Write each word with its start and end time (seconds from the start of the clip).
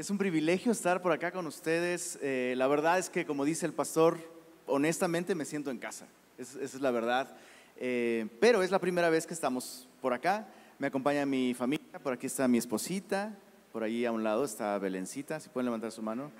Es 0.00 0.08
un 0.08 0.16
privilegio 0.16 0.72
estar 0.72 1.02
por 1.02 1.12
acá 1.12 1.30
con 1.30 1.46
ustedes. 1.46 2.18
Eh, 2.22 2.54
la 2.56 2.66
verdad 2.68 2.98
es 2.98 3.10
que, 3.10 3.26
como 3.26 3.44
dice 3.44 3.66
el 3.66 3.74
pastor, 3.74 4.16
honestamente 4.64 5.34
me 5.34 5.44
siento 5.44 5.70
en 5.70 5.76
casa. 5.76 6.06
esa 6.38 6.58
es 6.58 6.80
la 6.80 6.90
verdad. 6.90 7.36
Eh, 7.76 8.26
pero 8.40 8.62
es 8.62 8.70
la 8.70 8.78
primera 8.78 9.10
vez 9.10 9.26
que 9.26 9.34
estamos 9.34 9.86
por 10.00 10.14
acá. 10.14 10.48
Me 10.78 10.86
acompaña 10.86 11.26
mi 11.26 11.52
familia. 11.52 11.98
Por 12.02 12.14
aquí 12.14 12.28
está 12.28 12.48
mi 12.48 12.56
esposita. 12.56 13.36
Por 13.74 13.82
ahí 13.82 14.06
a 14.06 14.10
un 14.10 14.24
lado 14.24 14.42
está 14.42 14.78
Belencita. 14.78 15.38
Si 15.38 15.50
pueden 15.50 15.66
levantar 15.66 15.92
su 15.92 16.00
mano. 16.00 16.32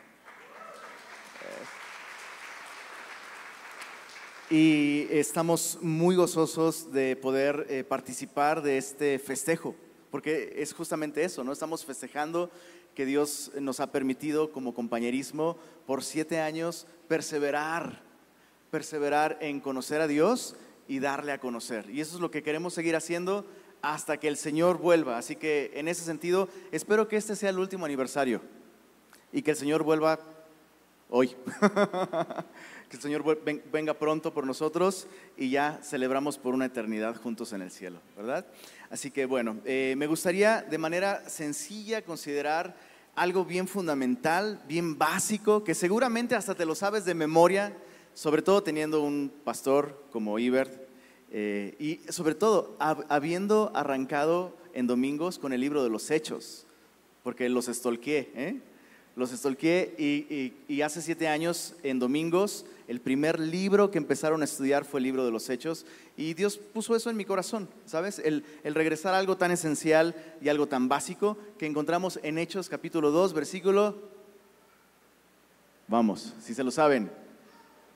y 4.48 5.06
estamos 5.10 5.78
muy 5.82 6.16
gozosos 6.16 6.90
de 6.92 7.14
poder 7.14 7.66
eh, 7.68 7.84
participar 7.84 8.62
de 8.62 8.78
este 8.78 9.18
festejo, 9.18 9.76
porque 10.10 10.54
es 10.56 10.72
justamente 10.72 11.22
eso, 11.22 11.44
¿no? 11.44 11.52
Estamos 11.52 11.84
festejando 11.84 12.50
Dios 13.04 13.52
nos 13.60 13.80
ha 13.80 13.92
permitido 13.92 14.52
como 14.52 14.74
compañerismo 14.74 15.56
por 15.86 16.02
siete 16.02 16.40
años 16.40 16.86
perseverar, 17.08 18.02
perseverar 18.70 19.38
en 19.40 19.60
conocer 19.60 20.00
a 20.00 20.06
Dios 20.06 20.56
y 20.88 20.98
darle 20.98 21.32
a 21.32 21.40
conocer. 21.40 21.88
Y 21.90 22.00
eso 22.00 22.16
es 22.16 22.20
lo 22.20 22.30
que 22.30 22.42
queremos 22.42 22.74
seguir 22.74 22.96
haciendo 22.96 23.46
hasta 23.82 24.18
que 24.18 24.28
el 24.28 24.36
Señor 24.36 24.78
vuelva. 24.78 25.18
Así 25.18 25.36
que 25.36 25.70
en 25.74 25.88
ese 25.88 26.04
sentido, 26.04 26.48
espero 26.72 27.08
que 27.08 27.16
este 27.16 27.36
sea 27.36 27.50
el 27.50 27.58
último 27.58 27.84
aniversario 27.84 28.40
y 29.32 29.42
que 29.42 29.52
el 29.52 29.56
Señor 29.56 29.82
vuelva 29.82 30.18
hoy. 31.08 31.28
que 32.88 32.96
el 32.96 33.02
Señor 33.02 33.24
venga 33.70 33.94
pronto 33.94 34.32
por 34.32 34.46
nosotros 34.46 35.06
y 35.36 35.50
ya 35.50 35.78
celebramos 35.82 36.38
por 36.38 36.54
una 36.54 36.66
eternidad 36.66 37.16
juntos 37.16 37.52
en 37.52 37.62
el 37.62 37.70
cielo, 37.70 38.00
¿verdad? 38.16 38.46
Así 38.90 39.10
que 39.10 39.26
bueno, 39.26 39.58
eh, 39.64 39.94
me 39.96 40.08
gustaría 40.08 40.62
de 40.62 40.78
manera 40.78 41.28
sencilla 41.28 42.02
considerar 42.02 42.74
algo 43.14 43.44
bien 43.44 43.68
fundamental, 43.68 44.62
bien 44.66 44.98
básico, 44.98 45.64
que 45.64 45.74
seguramente 45.74 46.34
hasta 46.34 46.54
te 46.54 46.64
lo 46.64 46.74
sabes 46.74 47.04
de 47.04 47.14
memoria, 47.14 47.76
sobre 48.14 48.42
todo 48.42 48.62
teniendo 48.62 49.02
un 49.02 49.32
pastor 49.44 50.02
como 50.10 50.38
Ibert, 50.38 50.88
eh, 51.30 51.76
y 51.78 52.00
sobre 52.12 52.34
todo 52.34 52.76
habiendo 52.78 53.70
arrancado 53.74 54.56
en 54.72 54.86
domingos 54.86 55.38
con 55.38 55.52
el 55.52 55.60
libro 55.60 55.82
de 55.82 55.90
los 55.90 56.10
hechos, 56.10 56.66
porque 57.22 57.48
los 57.48 57.68
estolqué, 57.68 58.32
¿eh? 58.34 58.60
Los 59.16 59.32
estolqué 59.32 59.94
y, 60.68 60.82
hace 60.82 61.02
siete 61.02 61.28
años 61.28 61.74
en 61.82 61.98
domingos 61.98 62.64
el 62.88 63.00
primer 63.00 63.38
libro 63.38 63.90
que 63.90 63.98
empezaron 63.98 64.42
a 64.42 64.44
estudiar 64.44 64.84
fue 64.84 64.98
el 64.98 65.04
libro 65.04 65.24
de 65.24 65.30
los 65.30 65.48
hechos 65.48 65.86
y 66.16 66.34
Dios 66.34 66.58
puso 66.58 66.96
eso 66.96 67.10
en 67.10 67.16
mi 67.16 67.24
corazón, 67.24 67.68
¿sabes? 67.86 68.18
El, 68.18 68.44
el, 68.64 68.74
regresar 68.74 69.14
a 69.14 69.18
algo 69.18 69.36
tan 69.36 69.52
esencial 69.52 70.14
y 70.40 70.48
algo 70.48 70.66
tan 70.66 70.88
básico 70.88 71.38
que 71.58 71.66
encontramos 71.66 72.18
en 72.22 72.38
Hechos 72.38 72.68
capítulo 72.68 73.10
2, 73.10 73.32
versículo... 73.32 74.10
Vamos, 75.86 76.34
si 76.40 76.54
se 76.54 76.64
lo 76.64 76.70
saben. 76.70 77.10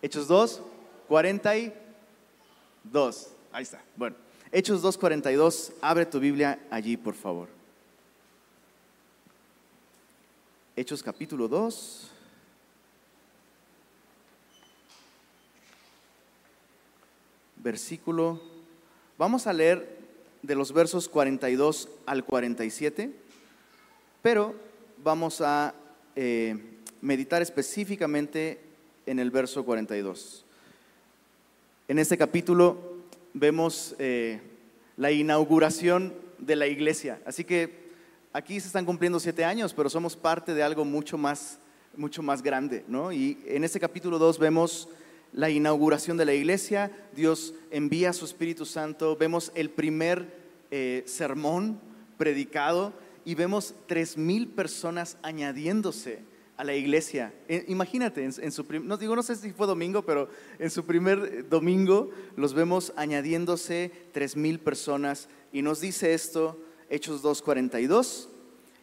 Hechos 0.02 0.26
2, 0.26 0.62
42. 1.08 3.28
Ahí 3.52 3.62
está. 3.62 3.80
Bueno, 3.96 4.16
Hechos 4.50 4.82
2, 4.82 4.98
42. 4.98 5.72
Abre 5.80 6.06
tu 6.06 6.18
Biblia 6.18 6.58
allí, 6.70 6.96
por 6.96 7.14
favor. 7.14 7.48
Hechos 10.76 11.04
capítulo 11.04 11.46
2. 11.46 12.10
Versículo. 17.62 18.42
Vamos 19.16 19.46
a 19.46 19.52
leer 19.52 19.96
de 20.42 20.56
los 20.56 20.72
versos 20.72 21.08
42 21.08 21.88
al 22.06 22.24
47, 22.24 23.12
pero 24.20 24.56
vamos 25.04 25.40
a 25.40 25.76
eh, 26.16 26.58
meditar 27.00 27.40
específicamente 27.40 28.58
en 29.06 29.20
el 29.20 29.30
verso 29.30 29.64
42. 29.64 30.44
En 31.86 32.00
este 32.00 32.18
capítulo 32.18 32.96
vemos 33.32 33.94
eh, 34.00 34.40
la 34.96 35.12
inauguración 35.12 36.12
de 36.38 36.56
la 36.56 36.66
iglesia, 36.66 37.22
así 37.26 37.44
que 37.44 37.83
aquí 38.34 38.58
se 38.58 38.66
están 38.66 38.84
cumpliendo 38.84 39.20
siete 39.20 39.44
años, 39.44 39.72
pero 39.72 39.88
somos 39.88 40.16
parte 40.16 40.54
de 40.54 40.62
algo 40.64 40.84
mucho 40.84 41.16
más, 41.16 41.60
mucho 41.96 42.20
más 42.20 42.42
grande, 42.42 42.84
¿no? 42.88 43.12
Y 43.12 43.38
en 43.46 43.62
este 43.62 43.78
capítulo 43.78 44.18
2 44.18 44.40
vemos 44.40 44.88
la 45.32 45.50
inauguración 45.50 46.16
de 46.16 46.24
la 46.24 46.34
iglesia, 46.34 46.90
Dios 47.14 47.54
envía 47.70 48.12
su 48.12 48.24
Espíritu 48.24 48.66
Santo, 48.66 49.16
vemos 49.16 49.52
el 49.54 49.70
primer 49.70 50.26
eh, 50.72 51.04
sermón 51.06 51.78
predicado 52.18 52.92
y 53.24 53.36
vemos 53.36 53.74
tres 53.86 54.18
mil 54.18 54.48
personas 54.48 55.16
añadiéndose 55.22 56.18
a 56.56 56.64
la 56.64 56.74
iglesia. 56.74 57.32
Eh, 57.48 57.64
imagínate, 57.68 58.24
en, 58.24 58.52
su 58.52 58.66
no 58.82 58.96
digo, 58.96 59.14
no 59.14 59.22
sé 59.22 59.36
si 59.36 59.52
fue 59.52 59.68
domingo, 59.68 60.02
pero 60.02 60.28
en 60.58 60.70
su 60.70 60.84
primer 60.84 61.48
domingo 61.48 62.10
los 62.34 62.52
vemos 62.52 62.92
añadiéndose 62.96 63.92
tres 64.12 64.36
mil 64.36 64.58
personas 64.58 65.28
y 65.52 65.62
nos 65.62 65.80
dice 65.80 66.14
esto 66.14 66.58
Hechos 66.90 67.22
2.42, 67.22 68.28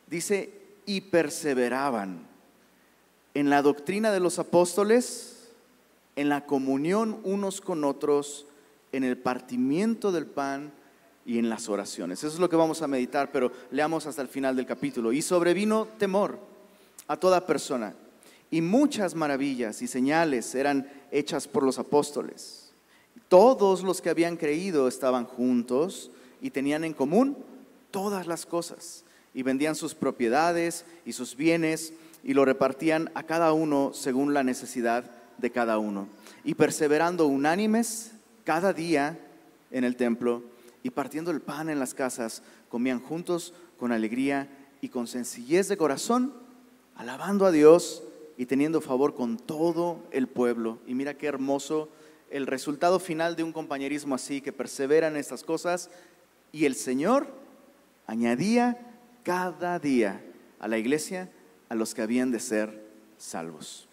dice, 0.08 0.52
y 0.86 1.02
perseveraban 1.02 2.28
en 3.34 3.50
la 3.50 3.62
doctrina 3.62 4.12
de 4.12 4.20
los 4.20 4.40
apóstoles, 4.40 5.50
en 6.16 6.30
la 6.30 6.46
comunión 6.46 7.20
unos 7.24 7.62
con 7.62 7.84
otros, 7.84 8.46
en 8.92 9.04
el 9.04 9.18
partimiento 9.18 10.12
del 10.12 10.26
pan 10.26 10.72
y 11.26 11.38
en 11.38 11.50
las 11.50 11.70
oraciones. 11.70 12.20
Eso 12.20 12.34
es 12.34 12.40
lo 12.40 12.50
que 12.50 12.56
vamos 12.56 12.82
a 12.82 12.88
meditar, 12.88 13.32
pero 13.32 13.52
leamos 13.72 14.06
hasta 14.06 14.22
el 14.22 14.28
final 14.28 14.56
del 14.56 14.66
capítulo. 14.66 15.14
Y 15.14 15.22
sobrevino 15.22 15.88
temor 15.98 16.40
a 17.08 17.18
toda 17.18 17.46
persona, 17.46 17.94
y 18.50 18.62
muchas 18.62 19.16
maravillas 19.16 19.82
y 19.82 19.88
señales 19.88 20.54
eran 20.56 20.90
hechas 21.12 21.48
por 21.48 21.64
los 21.64 21.80
apóstoles. 21.80 22.72
Todos 23.30 23.82
los 23.82 24.02
que 24.02 24.10
habían 24.10 24.36
creído 24.36 24.90
estaban 24.90 25.24
juntos 25.24 26.12
y 26.42 26.50
tenían 26.50 26.84
en 26.84 26.94
común 26.94 27.38
todas 27.92 28.28
las 28.28 28.46
cosas 28.46 29.04
y 29.34 29.44
vendían 29.44 29.76
sus 29.76 29.96
propiedades 29.96 30.86
y 31.06 31.14
sus 31.14 31.36
bienes 31.36 31.94
y 32.24 32.34
lo 32.34 32.46
repartían 32.46 33.12
a 33.14 33.24
cada 33.24 33.54
uno 33.54 33.92
según 33.94 34.34
la 34.34 34.44
necesidad 34.44 35.10
de 35.38 35.52
cada 35.52 35.78
uno. 35.78 36.08
Y 36.44 36.56
perseverando 36.56 37.28
unánimes 37.28 38.12
cada 38.44 38.74
día 38.74 39.20
en 39.72 39.84
el 39.84 39.96
templo 39.96 40.44
y 40.84 40.90
partiendo 40.90 41.32
el 41.32 41.42
pan 41.42 41.70
en 41.70 41.80
las 41.80 41.94
casas, 41.94 42.42
comían 42.70 43.00
juntos 43.00 43.54
con 43.78 43.92
alegría 43.92 44.50
y 44.82 44.90
con 44.90 45.08
sencillez 45.08 45.68
de 45.68 45.78
corazón, 45.78 46.34
alabando 46.96 47.46
a 47.46 47.52
Dios 47.52 48.04
y 48.38 48.46
teniendo 48.46 48.82
favor 48.82 49.14
con 49.14 49.38
todo 49.38 50.04
el 50.12 50.28
pueblo. 50.28 50.80
Y 50.88 50.96
mira 50.96 51.16
qué 51.16 51.28
hermoso 51.28 51.90
el 52.30 52.48
resultado 52.48 53.00
final 53.00 53.36
de 53.36 53.44
un 53.44 53.52
compañerismo 53.52 54.16
así, 54.16 54.42
que 54.42 54.54
persevera 54.54 55.08
en 55.08 55.18
estas 55.18 55.44
cosas 55.44 55.90
y 56.52 56.66
el 56.66 56.76
Señor 56.76 57.41
añadía 58.12 58.78
cada 59.24 59.80
día 59.80 60.22
a 60.60 60.68
la 60.68 60.78
iglesia 60.78 61.32
a 61.70 61.76
los 61.76 61.96
que 61.96 62.02
habían 62.02 62.30
de 62.30 62.42
ser 62.42 62.86
salvos. 63.18 63.88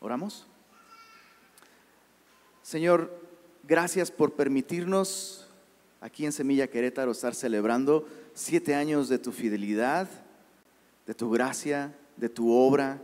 ¿Oramos? 0.00 0.46
Señor, 2.62 3.10
gracias 3.66 4.10
por 4.10 4.34
permitirnos 4.34 5.48
aquí 6.02 6.26
en 6.26 6.32
Semilla 6.32 6.68
Querétaro 6.68 7.12
estar 7.12 7.34
celebrando 7.34 8.06
siete 8.34 8.74
años 8.74 9.08
de 9.08 9.18
tu 9.18 9.32
fidelidad, 9.32 10.10
de 11.06 11.14
tu 11.14 11.30
gracia, 11.30 11.96
de 12.18 12.28
tu 12.28 12.52
obra 12.52 13.00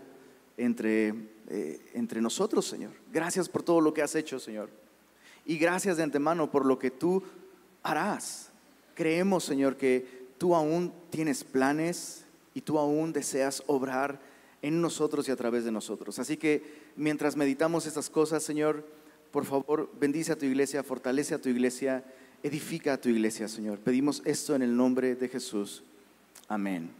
entre, 0.59 1.15
eh, 1.49 1.81
entre 1.95 2.21
nosotros, 2.21 2.67
Señor. 2.67 2.93
Gracias 3.11 3.49
por 3.49 3.63
todo 3.63 3.81
lo 3.81 3.95
que 3.95 4.03
has 4.03 4.15
hecho, 4.15 4.39
Señor. 4.39 4.69
Y 5.47 5.57
gracias 5.57 5.97
de 5.97 6.03
antemano 6.03 6.51
por 6.51 6.67
lo 6.67 6.79
que 6.79 6.91
tú 6.91 7.23
harás. 7.83 8.51
Creemos, 8.95 9.43
Señor, 9.43 9.79
que 9.79 10.24
tú 10.45 10.55
aún 10.55 10.93
tienes 11.09 11.43
planes 11.43 12.27
y 12.53 12.61
tú 12.61 12.79
aún 12.79 13.15
deseas 13.15 13.63
obrar 13.67 14.21
en 14.61 14.83
nosotros 14.83 15.27
y 15.27 15.31
a 15.31 15.37
través 15.37 15.65
de 15.65 15.73
nosotros. 15.73 16.19
Así 16.19 16.37
que 16.37 16.83
mientras 16.97 17.35
meditamos 17.35 17.87
estas 17.87 18.11
cosas, 18.11 18.43
Señor, 18.43 18.87
por 19.31 19.47
favor, 19.47 19.91
bendice 19.99 20.33
a 20.33 20.37
tu 20.37 20.45
iglesia, 20.45 20.83
fortalece 20.83 21.35
a 21.35 21.41
tu 21.41 21.49
iglesia, 21.49 22.05
edifica 22.43 22.93
a 22.93 23.01
tu 23.01 23.09
iglesia, 23.09 23.49
Señor. 23.49 23.79
Pedimos 23.79 24.21
esto 24.27 24.55
en 24.55 24.61
el 24.61 24.77
nombre 24.77 25.15
de 25.15 25.31
Jesús. 25.31 25.83
Amén. 26.47 26.91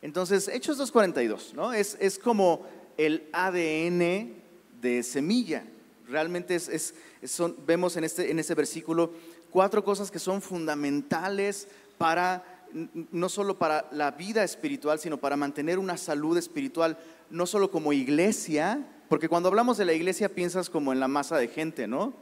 Entonces, 0.00 0.48
Hechos 0.48 0.80
2.42, 0.80 1.52
¿no? 1.52 1.74
Es, 1.74 1.98
es 2.00 2.18
como 2.18 2.66
el 2.96 3.28
ADN 3.30 4.32
de 4.80 5.02
semilla. 5.02 5.64
Realmente 6.08 6.54
es, 6.54 6.94
son, 7.24 7.56
vemos 7.66 7.98
en, 7.98 8.04
este, 8.04 8.30
en 8.30 8.38
ese 8.38 8.54
versículo 8.54 9.12
cuatro 9.50 9.84
cosas 9.84 10.10
que 10.10 10.18
son 10.18 10.40
fundamentales 10.40 11.68
para 11.98 12.49
no 12.72 13.28
solo 13.28 13.58
para 13.58 13.88
la 13.92 14.12
vida 14.12 14.44
espiritual, 14.44 14.98
sino 14.98 15.18
para 15.18 15.36
mantener 15.36 15.78
una 15.78 15.96
salud 15.96 16.36
espiritual, 16.36 16.98
no 17.30 17.46
solo 17.46 17.70
como 17.70 17.92
iglesia, 17.92 18.86
porque 19.08 19.28
cuando 19.28 19.48
hablamos 19.48 19.76
de 19.76 19.84
la 19.84 19.92
iglesia 19.92 20.28
piensas 20.28 20.70
como 20.70 20.92
en 20.92 21.00
la 21.00 21.08
masa 21.08 21.36
de 21.36 21.48
gente, 21.48 21.86
¿no? 21.86 22.12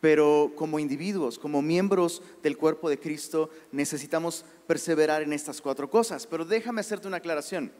Pero 0.00 0.52
como 0.56 0.78
individuos, 0.78 1.38
como 1.38 1.60
miembros 1.60 2.22
del 2.42 2.56
cuerpo 2.56 2.88
de 2.88 2.98
Cristo, 2.98 3.50
necesitamos 3.72 4.44
perseverar 4.66 5.22
en 5.22 5.32
estas 5.32 5.60
cuatro 5.60 5.90
cosas. 5.90 6.26
Pero 6.26 6.44
déjame 6.44 6.80
hacerte 6.80 7.08
una 7.08 7.16
aclaración. 7.16 7.72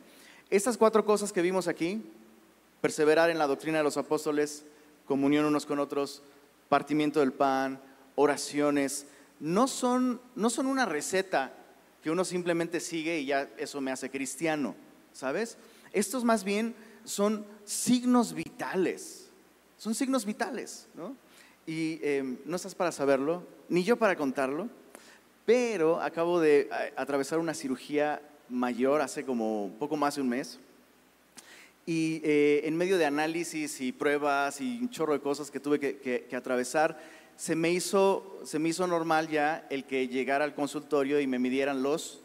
Estas 0.51 0.77
cuatro 0.77 1.05
cosas 1.05 1.33
que 1.33 1.43
vimos 1.43 1.69
aquí, 1.69 2.03
perseverar 2.81 3.31
en 3.31 3.39
la 3.39 3.47
doctrina 3.47 3.79
de 3.79 3.85
los 3.85 3.97
apóstoles, 3.97 4.65
comunión 5.07 5.45
unos 5.45 5.65
con 5.65 5.79
otros, 5.79 6.23
partimiento 6.69 7.21
del 7.21 7.33
pan, 7.33 7.81
oraciones, 8.15 9.07
no 9.41 9.69
son, 9.69 10.21
no 10.35 10.51
son 10.51 10.67
una 10.67 10.87
receta 10.87 11.55
que 12.03 12.11
uno 12.11 12.25
simplemente 12.25 12.81
sigue 12.81 13.21
y 13.21 13.27
ya 13.27 13.51
eso 13.57 13.81
me 13.81 13.91
hace 13.91 14.11
cristiano, 14.11 14.75
¿sabes? 15.13 15.59
Estos 15.93 16.25
más 16.25 16.45
bien 16.45 16.75
son 17.05 17.47
signos 17.65 18.35
vitales, 18.35 19.31
son 19.77 19.95
signos 19.95 20.25
vitales, 20.25 20.87
¿no? 20.95 21.17
Y 21.67 22.01
em, 22.03 22.39
no 22.45 22.57
estás 22.57 22.75
para 22.75 22.93
saberlo, 22.93 23.47
ni 23.69 23.85
yo 23.85 23.97
para 23.97 24.17
contarlo, 24.17 24.69
pero 25.45 26.01
acabo 26.01 26.41
de 26.41 26.69
atravesar 26.97 27.39
una 27.39 27.55
cirugía 27.55 28.23
mayor 28.49 29.01
hace 29.01 29.25
como 29.25 29.75
poco 29.79 29.97
más 29.97 30.17
de 30.17 30.23
un 30.23 30.29
mes. 30.29 30.59
Y 31.87 32.21
eh, 32.23 32.63
en 32.65 32.77
medio 32.77 32.99
de 32.99 33.07
análisis 33.07 33.81
y 33.81 33.93
pruebas 33.93 34.61
y 34.61 34.79
un 34.79 34.91
chorro 34.91 35.15
de 35.15 35.21
cosas 35.21 35.51
que 35.51 35.61
tuve 35.61 35.79
que, 35.79 36.37
atravesar, 36.37 37.01
se 37.39 37.55
me, 37.55 37.71
hizo, 37.71 38.41
se 38.43 38.59
me 38.59 38.71
hizo 38.71 38.85
normal 38.89 39.29
ya 39.29 39.65
el 39.71 39.85
que 39.85 40.09
llegara 40.09 40.45
al 40.45 40.57
consultorio 40.57 41.21
y 41.21 41.29
me 41.29 41.39
midieran 41.39 41.85
los 41.85 42.21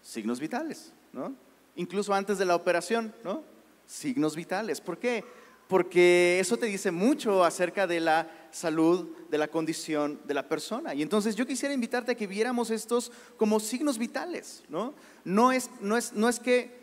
signos 0.00 0.40
vitales, 0.40 0.90
¿no? 1.12 1.34
Incluso 1.76 2.14
antes 2.14 2.38
de 2.38 2.46
la 2.46 2.56
operación, 2.56 3.14
¿no? 3.24 3.44
Signos 3.86 4.34
vitales. 4.34 4.80
¿Por 4.80 4.96
qué? 4.96 5.22
Porque 5.68 6.38
eso 6.40 6.56
te 6.56 6.64
dice 6.64 6.90
mucho 6.90 7.44
acerca 7.44 7.86
de 7.86 8.00
la 8.00 8.26
salud, 8.50 9.14
de 9.28 9.36
la 9.36 9.48
condición 9.48 10.18
de 10.24 10.32
la 10.32 10.48
persona. 10.48 10.94
Y 10.94 11.02
entonces 11.02 11.36
yo 11.36 11.46
quisiera 11.46 11.74
invitarte 11.74 12.12
a 12.12 12.14
que 12.14 12.26
viéramos 12.26 12.70
estos 12.70 13.12
como 13.36 13.60
signos 13.60 13.98
vitales, 13.98 14.64
¿no? 14.70 14.94
No 15.26 15.52
es, 15.52 15.68
no 15.82 15.98
es, 15.98 16.14
no 16.14 16.30
es 16.30 16.40
que 16.40 16.80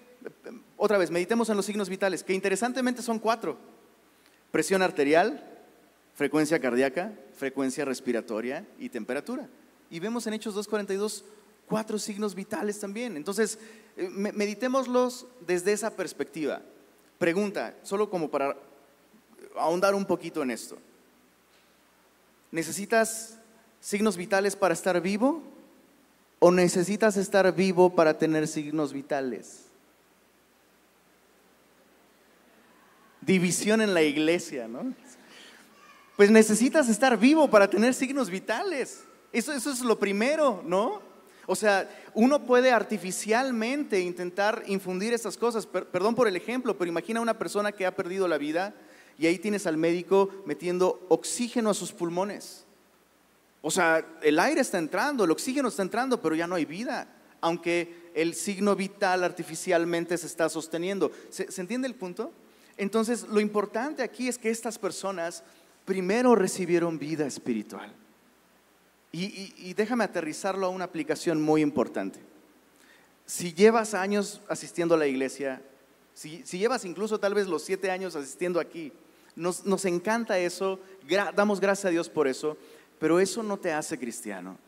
otra 0.78 1.00
vez, 1.00 1.10
meditemos 1.10 1.50
en 1.50 1.57
los 1.57 1.66
signos 1.66 1.90
vitales, 1.90 2.24
que 2.24 2.34
interesantemente 2.36 3.01
son 3.01 3.18
cuatro. 3.18 3.57
Presión 4.51 4.84
arterial, 4.84 5.49
frecuencia 6.19 6.60
cardíaca, 6.60 7.13
frecuencia 7.33 7.86
respiratoria 7.86 8.68
y 8.77 8.89
temperatura. 8.89 9.48
Y 9.89 10.01
vemos 10.01 10.27
en 10.27 10.33
Hechos 10.33 10.54
2.42 10.54 11.24
cuatro 11.66 11.98
signos 11.98 12.36
vitales 12.36 12.77
también. 12.77 13.16
Entonces, 13.16 13.57
eh, 13.95 14.10
meditémoslos 14.10 15.27
desde 15.48 15.71
esa 15.71 15.95
perspectiva. 15.95 16.62
Pregunta, 17.19 17.74
solo 17.83 18.10
como 18.10 18.30
para 18.30 18.57
ahondar 19.56 19.95
un 19.95 20.04
poquito 20.04 20.44
en 20.44 20.51
esto. 20.51 20.77
¿Necesitas 22.51 23.38
signos 23.80 24.18
vitales 24.18 24.57
para 24.57 24.74
estar 24.74 25.00
vivo 25.00 25.42
o 26.39 26.51
necesitas 26.51 27.15
estar 27.15 27.56
vivo 27.56 27.95
para 27.95 28.18
tener 28.18 28.45
signos 28.50 28.92
vitales? 28.92 29.68
división 33.22 33.80
en 33.80 33.94
la 33.94 34.01
iglesia, 34.01 34.68
¿no? 34.68 34.94
Pues 36.19 36.30
necesitas 36.30 36.89
estar 36.89 37.18
vivo 37.18 37.50
para 37.50 37.69
tener 37.69 37.94
signos 37.94 38.30
vitales. 38.30 39.06
Eso, 39.31 39.54
es 39.54 39.80
lo 39.80 39.98
primero, 39.98 40.62
¿no? 40.66 41.01
O 41.45 41.56
sea, 41.56 41.89
uno 42.13 42.45
puede 42.45 42.74
artificialmente 42.74 44.01
intentar 44.01 44.63
infundir 44.68 45.13
estas 45.13 45.38
cosas. 45.38 45.66
perdón 45.66 46.16
por 46.16 46.27
el 46.27 46.36
ejemplo, 46.36 46.77
pero 46.77 46.89
imagina 46.89 47.21
una 47.21 47.39
persona 47.39 47.71
que 47.71 47.86
ha 47.86 47.95
perdido 47.95 48.27
la 48.27 48.38
vida 48.38 48.75
y 49.18 49.27
ahí 49.27 49.39
tienes 49.39 49.66
al 49.66 49.77
médico 49.77 50.30
metiendo 50.45 51.06
oxígeno 51.07 51.69
a 51.69 51.74
sus 51.74 51.94
pulmones. 51.94 52.65
O 53.62 53.72
sea, 53.72 54.06
el 54.22 54.39
aire 54.39 54.60
está 54.60 54.77
entrando, 54.77 55.24
el 55.24 55.31
oxígeno 55.31 55.69
está 55.69 55.83
entrando, 55.83 56.22
pero 56.22 56.36
ya 56.36 56.48
no 56.48 56.56
hay 56.56 56.65
vida, 56.65 57.07
aunque 57.39 58.12
el 58.13 58.33
signo 58.33 58.75
vital 58.75 59.24
artificialmente 59.24 60.18
se 60.18 60.27
está 60.27 60.50
sosteniendo. 60.50 61.13
se 61.30 61.62
entiende 61.62 61.88
el 61.88 61.95
punto? 61.95 62.33
Entonces, 62.80 63.27
lo 63.27 63.42
importante 63.42 64.04
aquí 64.04 64.30
es 64.30 64.38
que 64.38 64.50
estas 64.50 64.80
personas 64.80 65.44
primero 65.89 66.36
recibieron 66.36 67.00
vida 67.00 67.25
espiritual. 67.25 67.91
Y, 69.12 69.74
déjame 69.74 70.03
aterrizarlo 70.03 70.68
a 70.68 70.69
una 70.69 70.86
aplicación 70.86 71.41
muy 71.41 71.63
importante. 71.63 72.19
Si 73.25 73.56
llevas 73.56 73.95
años 73.95 74.39
asistiendo 74.47 74.94
a 74.94 75.00
la 75.00 75.07
iglesia, 75.07 75.63
si, 76.13 76.44
llevas 76.44 76.86
incluso 76.86 77.19
tal 77.19 77.33
vez 77.33 77.47
los 77.47 77.63
siete 77.63 77.89
años 77.89 78.15
asistiendo 78.15 78.59
aquí, 78.59 78.94
nos, 79.36 79.83
encanta 79.86 80.38
eso, 80.38 80.80
damos 81.36 81.59
gracias 81.59 81.86
a 81.86 81.89
Dios 81.89 82.07
por 82.07 82.27
eso, 82.27 82.56
pero 83.00 83.19
eso 83.19 83.41
no 83.41 83.57
te 83.57 83.74
hace 83.74 83.97
cristiano. 83.97 84.59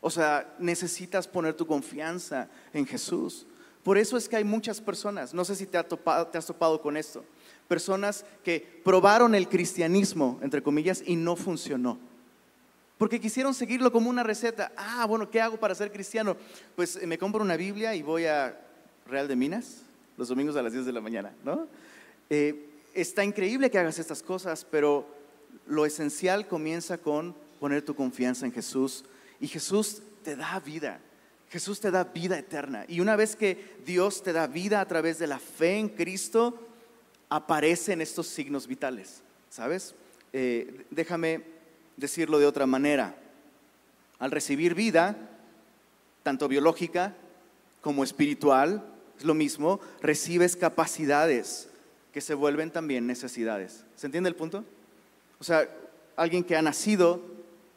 O 0.00 0.08
sea, 0.08 0.54
necesitas 0.60 1.26
poner 1.26 1.54
tu 1.54 1.66
confianza 1.66 2.48
en 2.72 2.86
Jesús. 2.86 3.44
Por 3.82 3.98
eso 3.98 4.16
es 4.16 4.28
que 4.28 4.36
hay 4.36 4.44
muchas 4.44 4.80
personas, 4.80 5.34
no 5.34 5.44
sé 5.44 5.56
si 5.56 5.66
te, 5.66 5.78
has 5.78 5.88
topado 5.88 6.80
con 6.80 6.96
esto, 6.96 7.24
personas 7.68 8.24
que 8.44 8.80
probaron 8.84 9.34
el 9.34 9.48
cristianismo, 9.48 10.38
entre 10.42 10.62
comillas, 10.62 11.02
y 11.06 11.16
no 11.16 11.36
funcionó. 11.36 11.98
Porque 12.98 13.20
quisieron 13.20 13.54
seguirlo 13.54 13.90
como 13.90 14.08
una 14.08 14.22
receta. 14.22 14.72
Ah, 14.76 15.04
bueno, 15.06 15.30
¿qué 15.30 15.40
hago 15.40 15.58
para 15.58 15.74
ser 15.74 15.90
cristiano? 15.90 16.36
Pues 16.76 16.96
eh, 16.96 17.06
me 17.06 17.18
compro 17.18 17.42
una 17.42 17.56
Biblia 17.56 17.94
y 17.94 18.02
voy 18.02 18.26
a 18.26 18.58
Real 19.06 19.28
de 19.28 19.36
Minas 19.36 19.82
los 20.16 20.28
domingos 20.28 20.56
a 20.56 20.62
las 20.62 20.72
10 20.72 20.86
de 20.86 20.92
la 20.92 21.00
mañana, 21.00 21.32
¿no? 21.44 21.66
Eh, 22.30 22.68
está 22.94 23.24
increíble 23.24 23.70
que 23.70 23.78
hagas 23.78 23.98
estas 23.98 24.22
cosas, 24.22 24.64
pero 24.70 25.06
lo 25.66 25.86
esencial 25.86 26.46
comienza 26.46 26.98
con 26.98 27.34
poner 27.58 27.82
tu 27.82 27.94
confianza 27.94 28.46
en 28.46 28.52
Jesús 28.52 29.04
y 29.40 29.48
Jesús 29.48 30.02
te 30.22 30.36
da 30.36 30.60
vida. 30.60 31.00
Jesús 31.50 31.80
te 31.80 31.90
da 31.90 32.04
vida 32.04 32.38
eterna. 32.38 32.84
Y 32.88 33.00
una 33.00 33.16
vez 33.16 33.36
que 33.36 33.76
Dios 33.84 34.22
te 34.22 34.32
da 34.32 34.46
vida 34.46 34.80
a 34.80 34.88
través 34.88 35.18
de 35.18 35.26
la 35.26 35.38
fe 35.38 35.78
en 35.78 35.88
Cristo, 35.88 36.58
aparecen 37.28 38.00
estos 38.00 38.26
signos 38.26 38.66
vitales. 38.66 39.22
¿Sabes? 39.50 39.94
Eh, 40.32 40.84
déjame 40.90 41.42
decirlo 41.96 42.38
de 42.38 42.46
otra 42.46 42.66
manera. 42.66 43.14
Al 44.18 44.30
recibir 44.30 44.74
vida, 44.74 45.16
tanto 46.22 46.48
biológica 46.48 47.14
como 47.80 48.02
espiritual, 48.02 48.84
es 49.18 49.24
lo 49.24 49.34
mismo, 49.34 49.80
recibes 50.00 50.56
capacidades 50.56 51.68
que 52.12 52.20
se 52.20 52.34
vuelven 52.34 52.70
también 52.70 53.06
necesidades. 53.06 53.84
¿Se 53.96 54.06
entiende 54.06 54.28
el 54.28 54.36
punto? 54.36 54.64
O 55.38 55.44
sea, 55.44 55.68
alguien 56.16 56.44
que 56.44 56.56
ha 56.56 56.62
nacido 56.62 57.20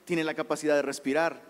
tiene 0.06 0.24
la 0.24 0.34
capacidad 0.34 0.76
de 0.76 0.82
respirar, 0.82 1.42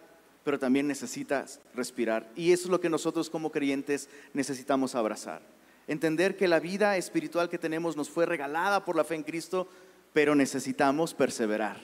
pero 0.43 0.57
también 0.57 0.87
necesitas 0.87 1.59
respirar. 1.75 2.27
Y 2.35 2.51
eso 2.51 2.65
es 2.65 2.69
lo 2.69 2.81
que 2.81 2.89
nosotros 2.89 3.29
como 3.29 3.51
creyentes 3.51 4.09
necesitamos 4.33 4.95
abrazar. 4.95 5.41
Entender 5.87 6.35
que 6.35 6.47
la 6.47 6.59
vida 6.59 6.97
espiritual 6.97 7.49
que 7.49 7.57
tenemos 7.57 7.95
nos 7.95 8.09
fue 8.09 8.25
regalada 8.25 8.83
por 8.83 8.95
la 8.95 9.03
fe 9.03 9.15
en 9.15 9.23
Cristo, 9.23 9.67
pero 10.13 10.35
necesitamos 10.35 11.13
perseverar 11.13 11.77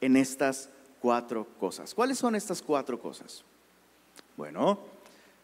en 0.00 0.16
estas 0.16 0.70
cuatro 1.00 1.46
cosas. 1.58 1.94
¿Cuáles 1.94 2.18
son 2.18 2.34
estas 2.34 2.62
cuatro 2.62 2.98
cosas? 2.98 3.44
Bueno, 4.36 4.78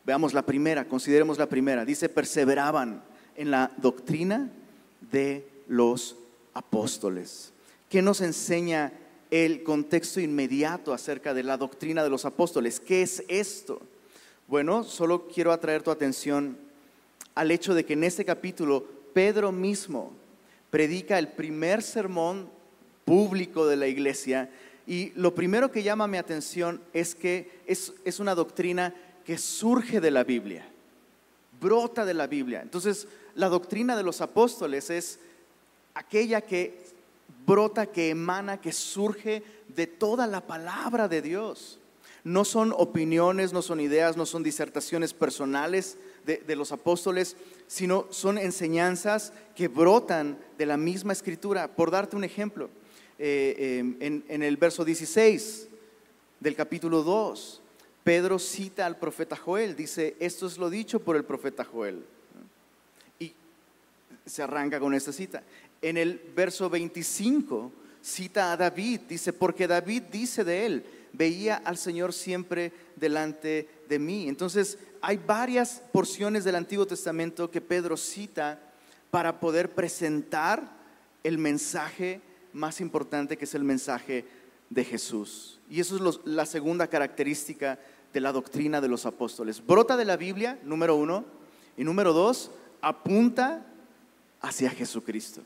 veamos 0.04 0.32
la 0.32 0.42
primera, 0.42 0.86
consideremos 0.86 1.38
la 1.38 1.46
primera. 1.46 1.84
Dice, 1.84 2.08
perseveraban 2.08 3.02
en 3.36 3.50
la 3.50 3.70
doctrina 3.76 4.50
de 5.10 5.46
los 5.68 6.16
apóstoles. 6.54 7.52
¿Qué 7.88 8.00
nos 8.00 8.20
enseña 8.20 8.92
el 9.32 9.62
contexto 9.62 10.20
inmediato 10.20 10.92
acerca 10.92 11.32
de 11.32 11.42
la 11.42 11.56
doctrina 11.56 12.04
de 12.04 12.10
los 12.10 12.26
apóstoles. 12.26 12.78
¿Qué 12.78 13.00
es 13.00 13.24
esto? 13.28 13.80
Bueno, 14.46 14.84
solo 14.84 15.26
quiero 15.26 15.52
atraer 15.52 15.82
tu 15.82 15.90
atención 15.90 16.58
al 17.34 17.50
hecho 17.50 17.74
de 17.74 17.84
que 17.84 17.94
en 17.94 18.04
este 18.04 18.24
capítulo 18.24 18.84
Pedro 19.12 19.52
mismo 19.52 20.12
predica 20.70 21.18
el 21.18 21.28
primer 21.28 21.82
sermón 21.82 22.48
público 23.04 23.66
de 23.66 23.76
la 23.76 23.86
iglesia 23.86 24.50
y 24.86 25.10
lo 25.14 25.34
primero 25.34 25.70
que 25.70 25.82
llama 25.82 26.08
mi 26.08 26.18
atención 26.18 26.80
es 26.92 27.14
que 27.14 27.60
es, 27.66 27.92
es 28.04 28.20
una 28.20 28.34
doctrina 28.34 28.94
que 29.24 29.38
surge 29.38 30.00
de 30.00 30.10
la 30.10 30.24
Biblia, 30.24 30.66
brota 31.60 32.04
de 32.04 32.14
la 32.14 32.26
Biblia. 32.26 32.60
Entonces, 32.62 33.06
la 33.34 33.48
doctrina 33.48 33.96
de 33.96 34.02
los 34.02 34.20
apóstoles 34.20 34.90
es 34.90 35.20
aquella 35.94 36.40
que 36.40 36.82
brota, 37.46 37.86
que 37.86 38.10
emana, 38.10 38.60
que 38.60 38.72
surge 38.72 39.42
de 39.68 39.86
toda 39.86 40.26
la 40.26 40.40
palabra 40.40 41.08
de 41.08 41.22
Dios. 41.22 41.78
No 42.24 42.44
son 42.44 42.74
opiniones, 42.76 43.52
no 43.52 43.62
son 43.62 43.80
ideas, 43.80 44.16
no 44.16 44.26
son 44.26 44.42
disertaciones 44.42 45.12
personales 45.14 45.96
de, 46.24 46.56
los 46.56 46.72
apóstoles, 46.72 47.36
sino 47.66 48.06
son 48.10 48.38
enseñanzas 48.38 49.32
que 49.54 49.68
brotan 49.68 50.38
de 50.58 50.66
la 50.66 50.76
misma 50.76 51.12
escritura. 51.12 51.68
Por 51.68 51.90
darte 51.90 52.16
un 52.16 52.24
ejemplo, 52.24 52.70
eh, 53.18 53.78
em, 54.00 54.22
en, 54.28 54.42
el 54.42 54.56
verso 54.56 54.84
16 54.84 55.68
del 56.40 56.56
capítulo 56.56 57.02
2, 57.02 57.60
Pedro 58.04 58.38
cita 58.38 58.86
al 58.86 58.98
profeta 58.98 59.36
Joel, 59.36 59.76
dice, 59.76 60.16
esto 60.18 60.46
es 60.46 60.58
lo 60.58 60.70
dicho 60.70 61.00
por 61.00 61.16
el 61.16 61.24
profeta 61.24 61.64
Joel. 61.64 62.02
Y 63.18 63.32
se 64.26 64.42
arranca 64.42 64.80
con 64.80 64.94
esta 64.94 65.12
cita 65.12 65.42
en 65.82 65.96
el 65.96 66.20
verso 66.34 66.70
25 66.70 67.72
cita 68.00 68.52
a 68.52 68.56
David, 68.56 69.00
dice, 69.08 69.32
porque 69.32 69.66
David 69.66 70.04
dice 70.10 70.44
de 70.44 70.64
él, 70.64 70.84
veía 71.12 71.56
al 71.56 71.76
Señor 71.76 72.12
siempre 72.12 72.72
delante 72.96 73.68
de 73.92 73.98
mí. 73.98 74.26
Entonces, 74.26 74.78
hay 75.02 75.18
varias 75.18 75.82
porciones 75.92 76.44
del 76.44 76.54
Antiguo 76.54 76.86
Testamento 76.86 77.50
que 77.50 77.60
Pedro 77.60 77.98
cita 77.98 78.58
para 79.10 79.38
poder 79.38 79.74
presentar 79.74 80.66
el 81.22 81.36
mensaje 81.36 82.22
más 82.54 82.80
importante 82.80 83.36
que 83.36 83.44
es 83.44 83.54
el 83.54 83.64
mensaje 83.64 84.24
de 84.70 84.84
Jesús. 84.84 85.60
Y 85.68 85.80
eso 85.80 85.96
es 85.96 86.20
la 86.24 86.46
segunda 86.46 86.86
característica 86.86 87.78
de 88.14 88.20
la 88.20 88.32
doctrina 88.32 88.80
de 88.80 88.88
los 88.88 89.04
apóstoles. 89.04 89.64
Brota 89.64 89.98
de 89.98 90.06
la 90.06 90.16
Biblia, 90.16 90.58
número 90.64 90.96
uno, 90.96 91.26
y 91.76 91.84
número 91.84 92.14
dos, 92.14 92.50
apunta 92.80 93.66
hacia 94.40 94.70
Jesucristo. 94.70 95.42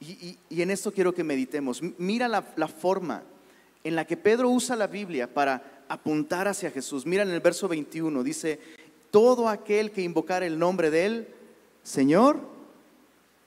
Y, 0.00 0.36
en 0.50 0.70
esto 0.72 0.92
quiero 0.92 1.14
que 1.14 1.22
meditemos. 1.22 1.82
Mira 1.98 2.26
la, 2.26 2.52
la 2.56 2.66
forma 2.66 3.22
en 3.84 3.94
la 3.94 4.04
que 4.04 4.16
Pedro 4.16 4.50
usa 4.50 4.74
la 4.74 4.88
Biblia 4.88 5.32
para 5.32 5.77
apuntar 5.88 6.48
hacia 6.48 6.70
Jesús. 6.70 7.06
Mira 7.06 7.22
en 7.22 7.30
el 7.30 7.40
verso 7.40 7.68
21, 7.68 8.22
dice, 8.22 8.60
todo 9.10 9.48
aquel 9.48 9.90
que 9.90 10.02
invocar 10.02 10.42
el 10.42 10.58
nombre 10.58 10.90
de 10.90 11.06
él, 11.06 11.28
Señor, 11.82 12.40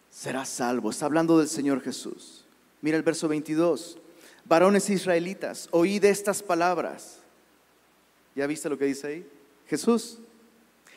será 0.10 0.46
salvo. 0.46 0.90
Está 0.90 1.06
hablando 1.06 1.38
del 1.40 1.48
Señor 1.48 1.82
Jesús. 1.82 2.46
Mira 2.82 2.98
el 2.98 3.04
verso 3.04 3.28
22. 3.28 3.98
Varones 4.46 4.90
israelitas, 4.90 5.70
oíd 5.72 6.04
estas 6.04 6.42
palabras. 6.42 7.20
¿Ya 8.36 8.48
viste 8.48 8.70
lo 8.70 8.78
que 8.78 8.86
dice 8.86 9.08
ahí? 9.08 9.30
Jesús. 9.68 10.20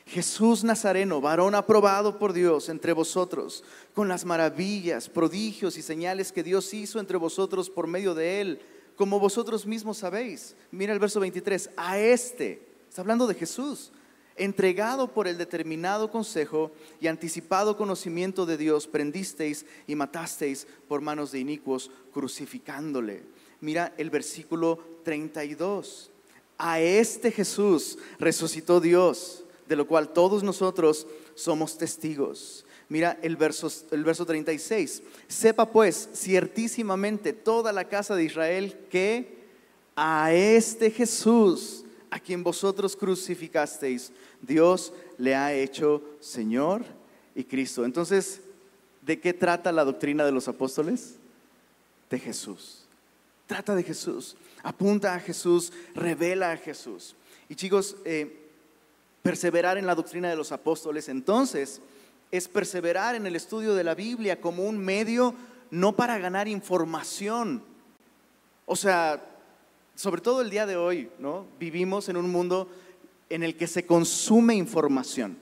Jesús 0.06 0.64
Nazareno, 0.64 1.20
varón 1.20 1.54
aprobado 1.54 2.18
por 2.18 2.34
Dios 2.34 2.68
entre 2.68 2.92
vosotros, 2.92 3.64
con 3.94 4.06
las 4.06 4.24
maravillas, 4.24 5.08
prodigios 5.08 5.78
y 5.78 5.82
señales 5.82 6.30
que 6.30 6.42
Dios 6.42 6.74
hizo 6.74 7.00
entre 7.00 7.16
vosotros 7.16 7.70
por 7.70 7.86
medio 7.86 8.14
de 8.14 8.40
él, 8.40 8.60
como 8.96 9.20
vosotros 9.20 9.66
mismos 9.66 9.98
sabéis. 9.98 10.54
Mira 10.70 10.92
el 10.92 10.98
verso 10.98 11.20
23, 11.20 11.70
a 11.76 11.98
este, 11.98 12.66
está 12.88 13.02
hablando 13.02 13.26
de 13.26 13.34
Jesús, 13.34 13.92
entregado 14.36 15.12
por 15.12 15.28
el 15.28 15.38
determinado 15.38 16.10
consejo 16.10 16.72
y 17.00 17.06
anticipado 17.06 17.76
conocimiento 17.76 18.46
de 18.46 18.56
Dios, 18.56 18.86
prendisteis 18.86 19.66
y 19.86 19.94
matasteis 19.94 20.66
por 20.88 21.00
manos 21.00 21.32
de 21.32 21.40
inicuos, 21.40 21.90
crucificándole. 22.12 23.22
Mira 23.60 23.94
el 23.96 24.10
versículo 24.10 24.78
32. 25.04 26.10
A 26.58 26.80
este 26.80 27.30
Jesús 27.30 27.98
resucitó 28.18 28.80
Dios, 28.80 29.44
de 29.68 29.76
lo 29.76 29.86
cual 29.86 30.12
todos 30.12 30.42
nosotros 30.42 31.06
somos 31.34 31.78
testigos. 31.78 32.63
Mira 32.88 33.18
el 33.22 33.36
verso, 33.36 33.70
el 33.90 34.04
verso 34.04 34.26
36. 34.26 35.02
Sepa 35.26 35.70
pues 35.70 36.08
ciertísimamente 36.12 37.32
toda 37.32 37.72
la 37.72 37.84
casa 37.88 38.14
de 38.14 38.24
Israel 38.24 38.76
que 38.90 39.44
a 39.96 40.32
este 40.32 40.90
Jesús, 40.90 41.84
a 42.10 42.18
quien 42.20 42.42
vosotros 42.42 42.96
crucificasteis, 42.96 44.12
Dios 44.42 44.92
le 45.18 45.34
ha 45.34 45.54
hecho 45.54 46.02
Señor 46.20 46.84
y 47.34 47.44
Cristo. 47.44 47.84
Entonces, 47.84 48.40
¿de 49.02 49.18
qué 49.18 49.32
trata 49.32 49.72
la 49.72 49.84
doctrina 49.84 50.24
de 50.24 50.32
los 50.32 50.48
apóstoles? 50.48 51.14
De 52.10 52.18
Jesús. 52.18 52.80
Trata 53.46 53.74
de 53.74 53.82
Jesús, 53.82 54.36
apunta 54.62 55.14
a 55.14 55.20
Jesús, 55.20 55.72
revela 55.94 56.52
a 56.52 56.56
Jesús. 56.56 57.14
Y 57.48 57.54
chicos, 57.54 57.96
eh, 58.06 58.40
perseverar 59.22 59.76
en 59.76 59.86
la 59.86 59.94
doctrina 59.94 60.30
de 60.30 60.36
los 60.36 60.50
apóstoles 60.52 61.08
entonces 61.08 61.80
es 62.36 62.48
perseverar 62.48 63.14
en 63.14 63.26
el 63.26 63.36
estudio 63.36 63.74
de 63.74 63.84
la 63.84 63.94
Biblia 63.94 64.40
como 64.40 64.64
un 64.64 64.76
medio 64.76 65.34
no 65.70 65.94
para 65.94 66.18
ganar 66.18 66.48
información. 66.48 67.62
O 68.66 68.74
sea, 68.74 69.24
sobre 69.94 70.20
todo 70.20 70.40
el 70.40 70.50
día 70.50 70.66
de 70.66 70.76
hoy, 70.76 71.10
¿no? 71.20 71.46
Vivimos 71.60 72.08
en 72.08 72.16
un 72.16 72.32
mundo 72.32 72.68
en 73.30 73.44
el 73.44 73.56
que 73.56 73.68
se 73.68 73.86
consume 73.86 74.56
información. 74.56 75.38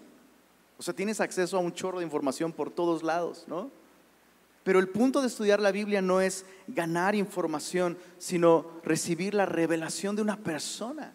O 0.76 0.82
sea, 0.82 0.92
tienes 0.92 1.22
acceso 1.22 1.56
a 1.56 1.61
un 1.61 1.72
chorro 1.72 2.00
de 2.00 2.04
información 2.04 2.52
por 2.52 2.70
todos 2.70 3.02
lados, 3.02 3.44
¿no? 3.46 3.70
Pero 4.62 4.78
el 4.78 4.90
punto 4.90 5.22
de 5.22 5.28
estudiar 5.28 5.61
la 5.61 5.72
Biblia 5.72 6.02
no 6.02 6.20
es 6.20 6.44
ganar 6.68 7.14
información, 7.14 7.96
sino 8.18 8.66
recibir 8.84 9.32
la 9.32 9.46
revelación 9.46 10.14
de 10.14 10.20
una 10.20 10.37
persona. 10.37 11.14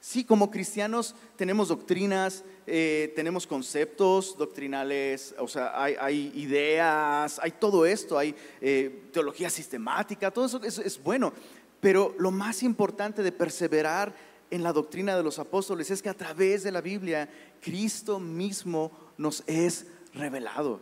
Sí, 0.00 0.24
como 0.24 0.50
cristianos 0.50 1.14
tenemos 1.36 1.68
doctrinas, 1.68 2.42
eh, 2.66 3.12
tenemos 3.14 3.46
conceptos 3.46 4.36
doctrinales, 4.38 5.34
o 5.38 5.46
sea, 5.46 5.72
hay, 5.82 6.32
ideas, 6.34 7.38
hay 7.42 7.50
todo 7.52 7.84
esto, 7.84 8.16
hay 8.16 8.34
eh, 8.62 9.08
teología 9.12 9.50
sistemática, 9.50 10.30
todo 10.30 10.46
eso 10.46 10.82
es 10.82 11.02
bueno. 11.02 11.34
Pero 11.80 12.14
lo 12.18 12.30
más 12.30 12.62
importante 12.62 13.22
de 13.22 13.32
perseverar 13.32 14.14
en 14.50 14.62
la 14.62 14.72
doctrina 14.72 15.16
de 15.16 15.22
los 15.22 15.38
apóstoles 15.38 15.90
es 15.90 16.02
que 16.02 16.08
a 16.08 16.16
través 16.16 16.62
de 16.62 16.72
la 16.72 16.80
Biblia 16.80 17.28
Cristo 17.60 18.18
mismo 18.18 18.90
nos 19.16 19.42
es 19.46 19.86
revelado. 20.14 20.80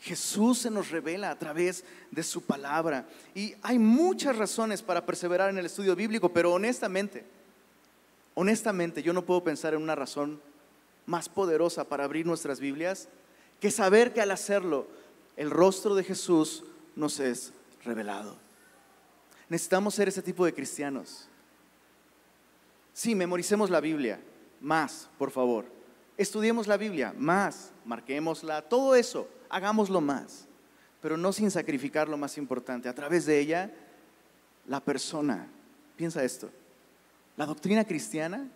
Jesús 0.00 0.58
se 0.58 0.70
nos 0.70 0.90
revela 0.90 1.30
a 1.30 1.38
través 1.38 1.84
de 2.10 2.24
su 2.24 2.42
palabra. 2.42 3.08
Y 3.34 3.54
hay 3.62 3.78
muchas 3.78 4.36
razones 4.36 4.82
para 4.82 5.06
perseverar 5.06 5.50
en 5.50 5.58
el 5.58 5.66
estudio 5.66 5.94
bíblico, 5.94 6.32
pero 6.32 6.52
honestamente, 6.52 7.24
honestamente 8.34 9.02
yo 9.02 9.12
no 9.12 9.24
puedo 9.24 9.44
pensar 9.44 9.74
en 9.74 9.82
una 9.82 9.94
razón 9.94 10.40
más 11.06 11.28
poderosa 11.28 11.84
para 11.84 12.04
abrir 12.04 12.26
nuestras 12.26 12.60
Biblias 12.60 13.08
que 13.60 13.70
saber 13.70 14.12
que 14.12 14.20
al 14.20 14.30
hacerlo 14.30 14.86
el 15.36 15.50
rostro 15.50 15.94
de 15.94 16.04
Jesús 16.04 16.64
nos 16.96 17.20
es 17.20 17.52
revelado. 17.84 18.36
Necesitamos 19.48 19.94
ser 19.94 20.08
ese 20.08 20.22
tipo 20.22 20.44
de 20.44 20.54
cristianos. 20.54 21.28
Sí, 22.92 23.14
memoricemos 23.14 23.70
la 23.70 23.80
Biblia, 23.80 24.20
más, 24.60 25.08
por 25.18 25.30
favor. 25.30 25.64
Estudiemos 26.16 26.66
la 26.66 26.76
Biblia, 26.76 27.14
más, 27.16 27.72
marquémosla, 27.84 28.62
todo 28.62 28.94
eso 28.94 29.28
hagámoslo 29.48 30.00
más, 30.00 30.46
pero 31.00 31.16
no 31.16 31.32
sin 31.32 31.50
sacrificar 31.50 32.08
lo 32.08 32.16
más 32.16 32.38
importante. 32.38 32.88
A 32.88 32.94
través 32.94 33.26
de 33.26 33.38
ella, 33.38 33.70
la 34.66 34.80
persona, 34.80 35.46
piensa 35.96 36.22
esto, 36.24 36.50
la 37.36 37.46
doctrina 37.46 37.84
cristiana, 37.84 38.48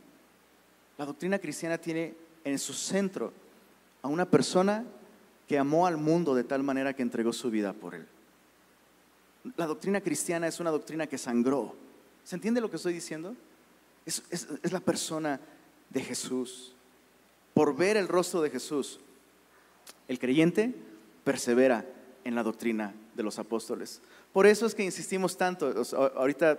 la 0.99 1.07
doctrina 1.07 1.39
cristiana 1.39 1.79
tiene 1.79 2.15
en 2.45 2.59
su 2.59 2.73
centro 2.73 3.33
a 4.03 4.09
una 4.09 4.27
persona 4.27 4.85
que 5.49 5.59
amó 5.59 5.87
al 5.87 5.97
mundo 5.97 6.35
de 6.35 6.45
tal 6.45 6.63
manera 6.63 6.95
que 6.95 7.03
entregó 7.03 7.33
su 7.33 7.51
vida 7.51 7.73
por 7.73 7.95
él. 7.95 8.07
La 9.57 9.67
doctrina 9.67 10.01
cristiana 10.01 10.49
es 10.49 10.59
una 10.61 10.71
doctrina 10.71 11.07
que 11.07 11.19
sangró. 11.19 11.75
¿Se 12.25 12.35
entiende 12.35 12.61
lo 12.61 12.71
que 12.71 12.77
estoy 12.77 12.93
diciendo? 12.93 13.35
Es, 14.05 14.23
es, 14.31 14.73
la 14.73 14.81
persona 14.81 15.41
de 15.91 16.03
Jesús. 16.03 16.75
Por 17.55 17.77
ver 17.77 17.97
el 17.97 18.09
rostro 18.09 18.43
de 18.43 18.51
Jesús, 18.51 19.01
el 20.09 20.19
creyente 20.19 20.75
persevera 21.25 21.85
en 22.25 22.35
la 22.35 22.43
doctrina 22.43 22.93
de 23.15 23.23
los 23.23 23.39
apóstoles. 23.39 24.01
Por 24.33 24.47
eso 24.47 24.67
es 24.67 24.75
que 24.75 24.85
insistimos 24.85 25.37
tanto. 25.37 25.73
ahorita 26.17 26.59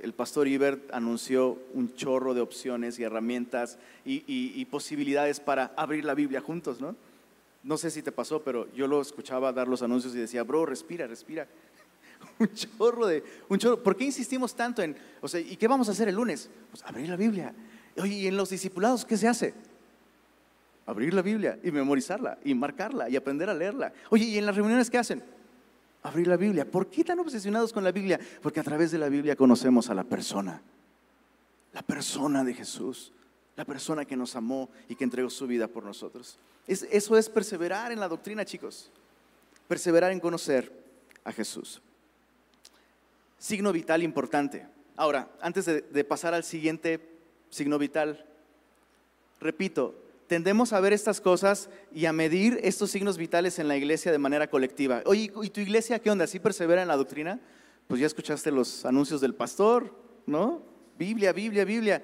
el 0.00 0.14
pastor 0.14 0.48
Ibert 0.48 0.92
anunció 0.92 1.58
un 1.74 1.94
chorro 1.94 2.34
de 2.34 2.40
opciones 2.40 2.98
y 2.98 3.02
herramientas 3.02 3.78
y, 4.04 4.64
posibilidades 4.66 5.40
para 5.40 5.72
abrir 5.76 6.04
la 6.04 6.14
Biblia 6.14 6.40
juntos, 6.40 6.80
¿no? 6.80 6.96
No 7.62 7.76
sé 7.76 7.90
si 7.90 8.02
te 8.02 8.10
pasó, 8.10 8.42
pero 8.42 8.72
yo 8.74 8.86
lo 8.86 9.00
escuchaba 9.00 9.52
dar 9.52 9.68
los 9.68 9.82
anuncios 9.82 10.14
y 10.14 10.18
decía, 10.18 10.42
bro, 10.42 10.66
respira, 10.66 11.06
respira. 11.06 11.46
un 12.38 12.52
chorro 12.54 13.06
de, 13.06 13.22
un 13.48 13.58
chorro. 13.58 13.82
¿Por 13.82 13.96
qué 13.96 14.04
insistimos 14.04 14.54
tanto 14.54 14.82
en, 14.82 14.96
o 15.20 15.28
sea, 15.28 15.40
¿y 15.40 15.56
qué 15.56 15.68
vamos 15.68 15.88
a 15.88 15.92
hacer 15.92 16.08
el 16.08 16.16
lunes? 16.16 16.50
Pues 16.70 16.82
abrir 16.84 17.08
la 17.08 17.16
Biblia. 17.16 17.54
Oye, 17.98 18.14
¿y 18.14 18.26
en 18.26 18.36
los 18.36 18.50
discipulados 18.50 19.04
qué 19.04 19.16
se 19.16 19.28
hace? 19.28 19.54
abrir 20.86 21.14
la 21.14 21.22
Biblia 21.22 21.58
y 21.62 21.70
memorizarla 21.70 22.38
y 22.44 22.54
marcarla 22.54 23.08
y 23.08 23.16
aprender 23.16 23.48
a 23.48 23.54
leerla. 23.54 23.92
Oye, 24.10 24.24
¿y 24.24 24.38
en 24.38 24.46
las 24.46 24.56
reuniones 24.56 24.90
qué 24.90 24.98
hacen? 24.98 25.22
Abrir 26.02 26.26
la 26.26 26.36
Biblia. 26.36 26.68
¿Por 26.68 26.88
qué 26.88 27.04
tan 27.04 27.20
obsesionados 27.20 27.72
con 27.72 27.84
la 27.84 27.92
Biblia? 27.92 28.18
Porque 28.40 28.60
a 28.60 28.64
través 28.64 28.90
de 28.90 28.98
la 28.98 29.08
Biblia 29.08 29.36
conocemos 29.36 29.88
a 29.88 29.94
la 29.94 30.04
persona, 30.04 30.60
la 31.72 31.82
persona 31.82 32.42
de 32.42 32.54
Jesús, 32.54 33.12
la 33.56 33.64
persona 33.64 34.04
que 34.04 34.16
nos 34.16 34.34
amó 34.34 34.68
y 34.88 34.96
que 34.96 35.04
entregó 35.04 35.30
su 35.30 35.46
vida 35.46 35.68
por 35.68 35.84
nosotros. 35.84 36.38
eso 36.66 37.16
es 37.16 37.28
perseverar 37.28 37.92
en 37.92 38.00
la 38.00 38.08
doctrina, 38.08 38.44
chicos. 38.44 38.90
Perseverar 39.68 40.10
en 40.10 40.20
conocer 40.20 40.72
a 41.24 41.32
Jesús. 41.32 41.80
Signo 43.38 43.72
vital 43.72 44.02
importante. 44.02 44.66
Ahora, 44.96 45.30
antes 45.40 45.66
de 45.66 46.04
pasar 46.04 46.34
al 46.34 46.44
siguiente 46.44 47.00
signo 47.50 47.78
vital, 47.78 48.24
repito, 49.40 49.94
tendemos 50.32 50.72
a 50.72 50.80
ver 50.80 50.94
estas 50.94 51.20
cosas 51.20 51.68
y 51.92 52.06
a 52.06 52.12
medir 52.14 52.58
estos 52.62 52.90
signos 52.90 53.18
vitales 53.18 53.58
en 53.58 53.68
la 53.68 53.76
iglesia 53.76 54.10
de 54.10 54.16
manera 54.16 54.48
colectiva. 54.48 55.02
Oye, 55.04 55.30
¿y 55.42 55.50
tu 55.50 55.60
iglesia 55.60 55.98
qué 55.98 56.10
onda? 56.10 56.26
¿Sí 56.26 56.38
persevera 56.38 56.80
en 56.80 56.88
la 56.88 56.96
doctrina? 56.96 57.38
Pues 57.86 58.00
ya 58.00 58.06
escuchaste 58.06 58.50
los 58.50 58.86
anuncios 58.86 59.20
del 59.20 59.34
pastor, 59.34 59.94
¿no? 60.24 60.62
Biblia, 60.98 61.34
Biblia, 61.34 61.66
Biblia. 61.66 62.02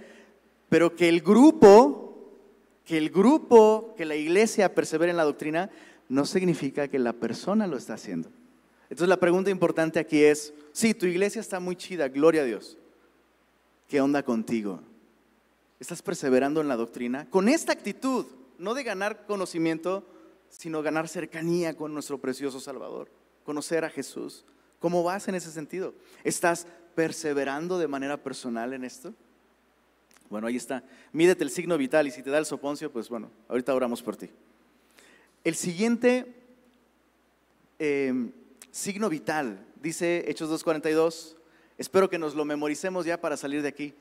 Pero 0.68 0.94
que 0.94 1.08
el 1.08 1.23
grupo, 1.23 2.37
que 2.85 2.99
el 2.99 3.08
grupo, 3.08 3.94
que 3.97 4.04
la 4.04 4.14
iglesia 4.14 4.75
persevera 4.75 5.11
en 5.11 5.16
la 5.16 5.25
doctrina, 5.25 5.70
no 6.11 6.26
significa 6.26 6.87
que 6.87 6.99
la 6.99 7.14
persona 7.14 7.66
lo 7.66 7.78
está 7.78 7.94
haciendo. 7.94 8.28
Entonces 8.90 9.08
la 9.08 9.20
pregunta 9.20 9.49
importante 9.49 9.99
aquí 9.99 10.23
es, 10.23 10.52
sí, 10.73 10.92
tu 10.92 11.06
iglesia 11.06 11.40
está 11.40 11.61
muy 11.61 11.76
chida, 11.76 12.08
gloria 12.08 12.42
a 12.42 12.44
Dios. 12.44 12.76
¿Qué 13.88 14.02
onda 14.02 14.23
contigo? 14.23 14.82
¿Estás 15.80 16.02
perseverando 16.02 16.61
en 16.61 16.68
la 16.68 16.76
doctrina? 16.76 17.28
Con 17.30 17.49
esta 17.49 17.73
actitud, 17.73 18.26
no 18.58 18.75
de 18.75 18.82
ganar 18.82 19.26
conocimiento, 19.26 20.04
sino 20.49 20.82
ganar 20.82 21.08
cercanía 21.08 21.76
con 21.76 21.94
nuestro 21.94 22.18
precioso 22.18 22.61
Salvador, 22.61 23.08
conocer 23.44 23.85
a 23.85 23.90
Jesús. 23.90 24.44
¿Cómo 24.80 25.02
vas 25.02 25.28
en 25.28 25.35
ese 25.35 25.52
sentido? 25.52 25.94
¿Estás 26.25 26.66
perseverando 26.94 27.78
de 27.78 27.88
manera 27.88 28.16
personal 28.16 28.73
en 28.73 28.85
esto? 28.85 29.14
Bueno, 30.28 30.47
ahí 30.47 30.56
está. 30.56 30.82
Mídete 31.12 31.44
el 31.44 31.50
signo 31.50 31.78
vital 31.78 32.06
y 32.06 32.11
si 32.11 32.23
te 32.23 32.30
da 32.30 32.38
el 32.38 32.47
soponcio, 32.47 32.92
pues 32.92 33.08
bueno, 33.08 33.30
ahorita 33.49 33.75
oramos 33.75 34.02
por 34.02 34.16
ti. 34.16 34.28
El 35.44 35.54
siguiente 35.54 36.35
eh, 37.78 38.30
signo 38.70 39.08
vital, 39.08 39.64
dice 39.80 40.25
Hechos 40.28 40.50
2.42, 40.50 41.37
espero 41.78 42.11
que 42.11 42.18
nos 42.18 42.35
lo 42.35 42.44
memoricemos 42.44 43.06
ya 43.06 43.20
para 43.20 43.37
salir 43.37 43.62
de 43.62 43.68
aquí. 43.68 43.94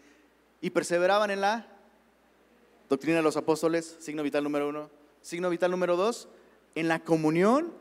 Y 0.62 0.70
perseveraban 0.70 1.32
en 1.32 1.42
la 1.42 1.68
doctrina 2.90 3.18
de 3.18 3.24
los 3.24 3.38
apóstoles, 3.38 3.98
signo 4.00 4.24
vital 4.24 4.44
número 4.44 4.70
uno. 4.70 4.90
Signo 5.22 5.50
vital 5.50 5.72
número 5.72 5.98
dos, 5.98 6.30
en 6.76 6.88
la 6.88 7.00
comunión 7.00 7.74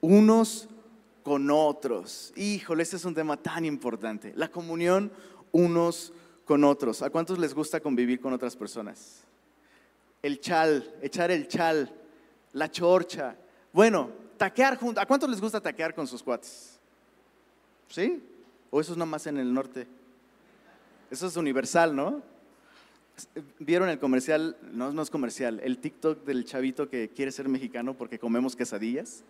unos 0.00 0.68
con 1.22 1.50
otros. 1.50 2.32
Híjole, 2.36 2.82
este 2.82 2.96
es 2.96 3.04
un 3.04 3.14
tema 3.14 3.36
tan 3.36 3.64
importante. 3.64 4.32
La 4.36 4.48
comunión 4.48 5.10
unos 5.52 6.12
con 6.44 6.64
otros. 6.64 7.02
¿A 7.02 7.10
cuántos 7.10 7.38
les 7.38 7.54
gusta 7.54 7.80
convivir 7.80 8.20
con 8.20 8.32
otras 8.32 8.56
personas? 8.56 9.22
El 10.22 10.40
chal, 10.40 10.94
echar 11.00 11.30
el 11.30 11.48
chal, 11.48 11.92
la 12.52 12.70
chorcha. 12.70 13.36
Bueno, 13.72 14.10
taquear 14.36 14.76
juntos. 14.76 15.02
¿A 15.02 15.06
cuántos 15.06 15.30
les 15.30 15.40
gusta 15.40 15.60
taquear 15.60 15.94
con 15.94 16.06
sus 16.06 16.22
cuates? 16.22 16.78
¿Sí? 17.88 18.22
¿O 18.70 18.80
eso 18.80 18.92
es 18.92 18.98
nomás 18.98 19.26
en 19.26 19.38
el 19.38 19.52
norte? 19.52 19.86
Eso 21.12 21.26
es 21.26 21.36
universal, 21.36 21.94
¿no? 21.94 22.22
¿Vieron 23.58 23.90
el 23.90 23.98
comercial? 23.98 24.56
No, 24.72 24.94
no 24.94 25.02
es 25.02 25.10
comercial. 25.10 25.60
El 25.62 25.76
TikTok 25.76 26.24
del 26.24 26.46
chavito 26.46 26.88
que 26.88 27.10
quiere 27.10 27.30
ser 27.30 27.50
mexicano 27.50 27.92
porque 27.92 28.18
comemos 28.18 28.56
quesadillas. 28.56 29.22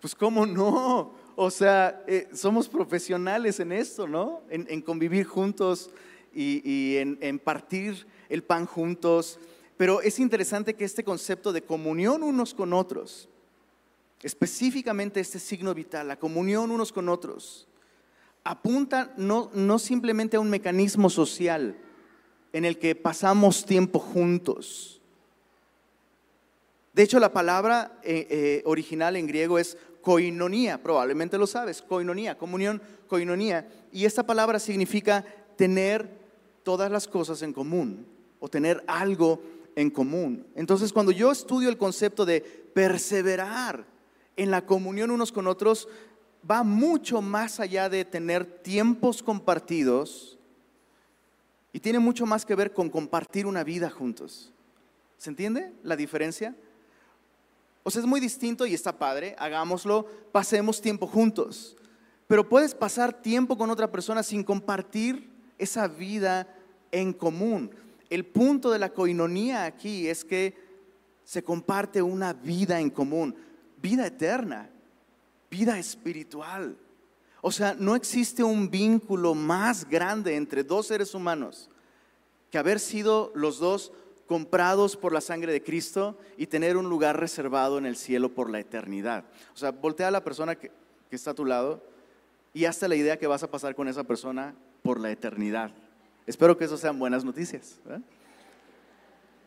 Pues 0.00 0.14
cómo 0.18 0.46
no. 0.46 1.12
O 1.36 1.50
sea, 1.50 2.02
eh, 2.06 2.30
somos 2.32 2.66
profesionales 2.66 3.60
en 3.60 3.72
esto, 3.72 4.08
¿no? 4.08 4.40
En, 4.48 4.80
convivir 4.80 5.26
juntos 5.26 5.90
y, 6.34 6.96
en, 6.96 7.38
partir 7.38 8.06
el 8.30 8.42
pan 8.42 8.64
juntos. 8.64 9.38
Pero 9.76 10.00
es 10.00 10.18
interesante 10.18 10.72
que 10.72 10.86
este 10.86 11.04
concepto 11.04 11.52
de 11.52 11.60
comunión 11.60 12.22
unos 12.22 12.54
con 12.54 12.72
otros, 12.72 13.28
específicamente 14.22 15.20
este 15.20 15.38
signo 15.38 15.74
vital, 15.74 16.08
la 16.08 16.18
comunión 16.18 16.70
unos 16.70 16.90
con 16.90 17.10
otros, 17.10 17.68
apunta 18.44 19.12
no, 19.16 19.50
no 19.54 19.78
simplemente 19.78 20.36
a 20.36 20.40
un 20.40 20.50
mecanismo 20.50 21.10
social 21.10 21.76
en 22.52 22.64
el 22.64 22.78
que 22.78 22.94
pasamos 22.94 23.64
tiempo 23.64 23.98
juntos. 23.98 25.00
De 26.92 27.02
hecho, 27.02 27.20
la 27.20 27.32
palabra 27.32 27.98
eh, 28.02 28.26
eh, 28.30 28.62
original 28.64 29.16
en 29.16 29.26
griego 29.26 29.58
es 29.58 29.76
koinonía, 30.00 30.82
probablemente 30.82 31.38
lo 31.38 31.46
sabes, 31.46 31.82
koinonía, 31.82 32.36
comunión, 32.36 32.82
koinonía. 33.06 33.68
Y 33.92 34.04
esta 34.04 34.24
palabra 34.24 34.58
significa 34.58 35.24
tener 35.56 36.10
todas 36.62 36.90
las 36.90 37.06
cosas 37.06 37.42
en 37.42 37.52
común 37.52 38.06
o 38.40 38.48
tener 38.48 38.82
algo 38.86 39.42
en 39.76 39.90
común. 39.90 40.46
Entonces, 40.54 40.92
cuando 40.92 41.12
yo 41.12 41.30
estudio 41.30 41.68
el 41.68 41.78
concepto 41.78 42.24
de 42.24 42.40
perseverar 42.40 43.84
en 44.36 44.50
la 44.50 44.66
comunión 44.66 45.10
unos 45.10 45.32
con 45.32 45.46
otros, 45.46 45.88
va 46.48 46.62
mucho 46.62 47.20
más 47.20 47.60
allá 47.60 47.88
de 47.88 48.04
tener 48.04 48.44
tiempos 48.44 49.22
compartidos 49.22 50.38
y 51.72 51.80
tiene 51.80 51.98
mucho 51.98 52.26
más 52.26 52.44
que 52.44 52.54
ver 52.54 52.72
con 52.72 52.90
compartir 52.90 53.46
una 53.46 53.64
vida 53.64 53.90
juntos. 53.90 54.52
¿Se 55.16 55.30
entiende 55.30 55.72
la 55.82 55.96
diferencia? 55.96 56.56
O 57.82 57.90
sea, 57.90 58.00
es 58.00 58.06
muy 58.06 58.20
distinto 58.20 58.66
y 58.66 58.74
está 58.74 58.98
padre, 58.98 59.36
hagámoslo, 59.38 60.06
pasemos 60.32 60.80
tiempo 60.80 61.06
juntos. 61.06 61.76
Pero 62.26 62.48
puedes 62.48 62.74
pasar 62.74 63.22
tiempo 63.22 63.56
con 63.56 63.70
otra 63.70 63.90
persona 63.90 64.22
sin 64.22 64.44
compartir 64.44 65.28
esa 65.58 65.88
vida 65.88 66.48
en 66.90 67.12
común. 67.12 67.70
El 68.08 68.24
punto 68.24 68.70
de 68.70 68.78
la 68.78 68.92
coinonía 68.92 69.64
aquí 69.64 70.08
es 70.08 70.24
que 70.24 70.56
se 71.24 71.42
comparte 71.42 72.02
una 72.02 72.32
vida 72.32 72.80
en 72.80 72.90
común, 72.90 73.36
vida 73.80 74.06
eterna, 74.06 74.68
vida 75.50 75.78
espiritual. 75.78 76.76
O 77.42 77.50
sea, 77.50 77.74
no 77.78 77.96
existe 77.96 78.42
un 78.42 78.70
vínculo 78.70 79.34
más 79.34 79.88
grande 79.88 80.36
entre 80.36 80.62
dos 80.62 80.86
seres 80.86 81.14
humanos 81.14 81.70
que 82.50 82.58
haber 82.58 82.80
sido 82.80 83.32
los 83.34 83.58
dos 83.58 83.92
comprados 84.26 84.96
por 84.96 85.12
la 85.12 85.20
sangre 85.20 85.52
de 85.52 85.62
Cristo 85.62 86.16
y 86.36 86.46
tener 86.46 86.76
un 86.76 86.88
lugar 86.88 87.18
reservado 87.18 87.78
en 87.78 87.86
el 87.86 87.96
cielo 87.96 88.28
por 88.32 88.50
la 88.50 88.60
eternidad. 88.60 89.24
O 89.54 89.56
sea, 89.56 89.72
voltea 89.72 90.08
a 90.08 90.12
la 90.12 90.22
persona 90.22 90.54
que, 90.54 90.70
está 91.10 91.32
a 91.32 91.34
tu 91.34 91.44
lado 91.44 91.82
y 92.54 92.66
hazte 92.66 92.86
la 92.86 92.94
idea 92.94 93.18
que 93.18 93.26
vas 93.26 93.42
a 93.42 93.50
pasar 93.50 93.74
con 93.74 93.88
esa 93.88 94.04
persona 94.04 94.54
por 94.82 95.00
la 95.00 95.10
eternidad. 95.10 95.72
Espero 96.26 96.56
que 96.56 96.66
eso 96.66 96.76
sean 96.76 96.98
buenas 96.98 97.24
noticias. 97.24 97.80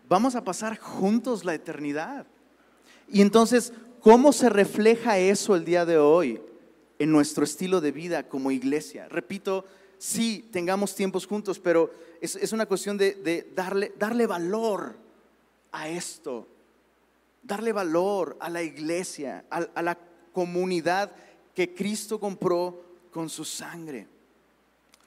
Vamos 0.10 0.36
a 0.36 0.44
pasar 0.44 0.78
juntos 0.78 1.46
la 1.46 1.54
eternidad. 1.54 2.26
Y 3.08 3.22
entonces, 3.22 3.72
¿cómo 4.04 4.34
se 4.34 4.50
refleja 4.50 5.18
eso 5.18 5.56
el 5.56 5.64
día 5.64 5.86
de 5.86 5.98
hoy 5.98 6.42
en 7.00 7.12
nuestro 7.12 7.46
estilo 7.46 7.80
de 7.80 7.92
vida 7.92 8.28
como 8.28 8.52
iglesia? 8.52 9.08
Repito, 9.08 9.66
sí, 9.98 10.48
tengamos 10.52 10.94
tiempos 10.94 11.26
juntos, 11.26 11.58
pero 11.58 11.90
es, 12.22 12.52
una 12.52 12.66
cuestión 12.66 12.98
de, 12.98 13.50
darle, 13.56 13.94
darle 13.98 14.28
valor 14.28 14.96
a 15.72 15.88
esto, 15.88 16.48
darle 17.42 17.72
valor 17.72 18.38
a 18.40 18.50
la 18.50 18.62
iglesia, 18.62 19.46
a, 19.50 19.68
a 19.74 19.82
la 19.82 19.98
comunidad 20.34 21.12
que 21.56 21.74
Cristo 21.74 22.20
compró 22.20 22.84
con 23.10 23.30
su 23.30 23.46
sangre. 23.46 24.08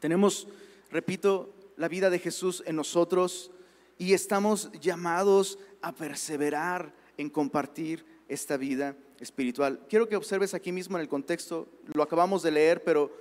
Tenemos, 0.00 0.48
repito, 0.90 1.52
la 1.76 1.88
vida 1.88 2.08
de 2.08 2.18
Jesús 2.18 2.62
en 2.66 2.76
nosotros 2.76 3.50
y 3.98 4.14
estamos 4.14 4.70
llamados 4.80 5.58
a 5.82 5.92
perseverar 5.92 6.94
en 7.18 7.28
compartir 7.28 8.15
esta 8.28 8.56
vida 8.56 8.96
espiritual. 9.20 9.80
Quiero 9.88 10.08
que 10.08 10.16
observes 10.16 10.54
aquí 10.54 10.72
mismo 10.72 10.96
en 10.96 11.02
el 11.02 11.08
contexto, 11.08 11.68
lo 11.92 12.02
acabamos 12.02 12.42
de 12.42 12.50
leer, 12.50 12.82
pero 12.84 13.12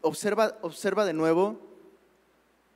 observa, 0.00 0.58
observa 0.62 1.04
de 1.04 1.12
nuevo 1.12 1.60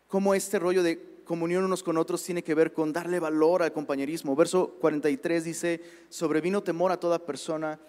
cómo 0.08 0.34
este 0.34 0.58
rollo 0.58 0.82
de 0.82 1.12
comunión 1.24 1.64
unos 1.64 1.82
con 1.82 1.96
otros 1.96 2.22
tiene 2.22 2.42
que 2.42 2.54
ver 2.54 2.72
con 2.72 2.92
darle 2.92 3.18
valor 3.18 3.62
al 3.62 3.72
compañerismo. 3.72 4.36
Verso 4.36 4.76
43 4.80 5.44
dice, 5.44 5.80
sobrevino 6.08 6.62
temor 6.62 6.92
a 6.92 7.00
toda 7.00 7.24
persona, 7.24 7.80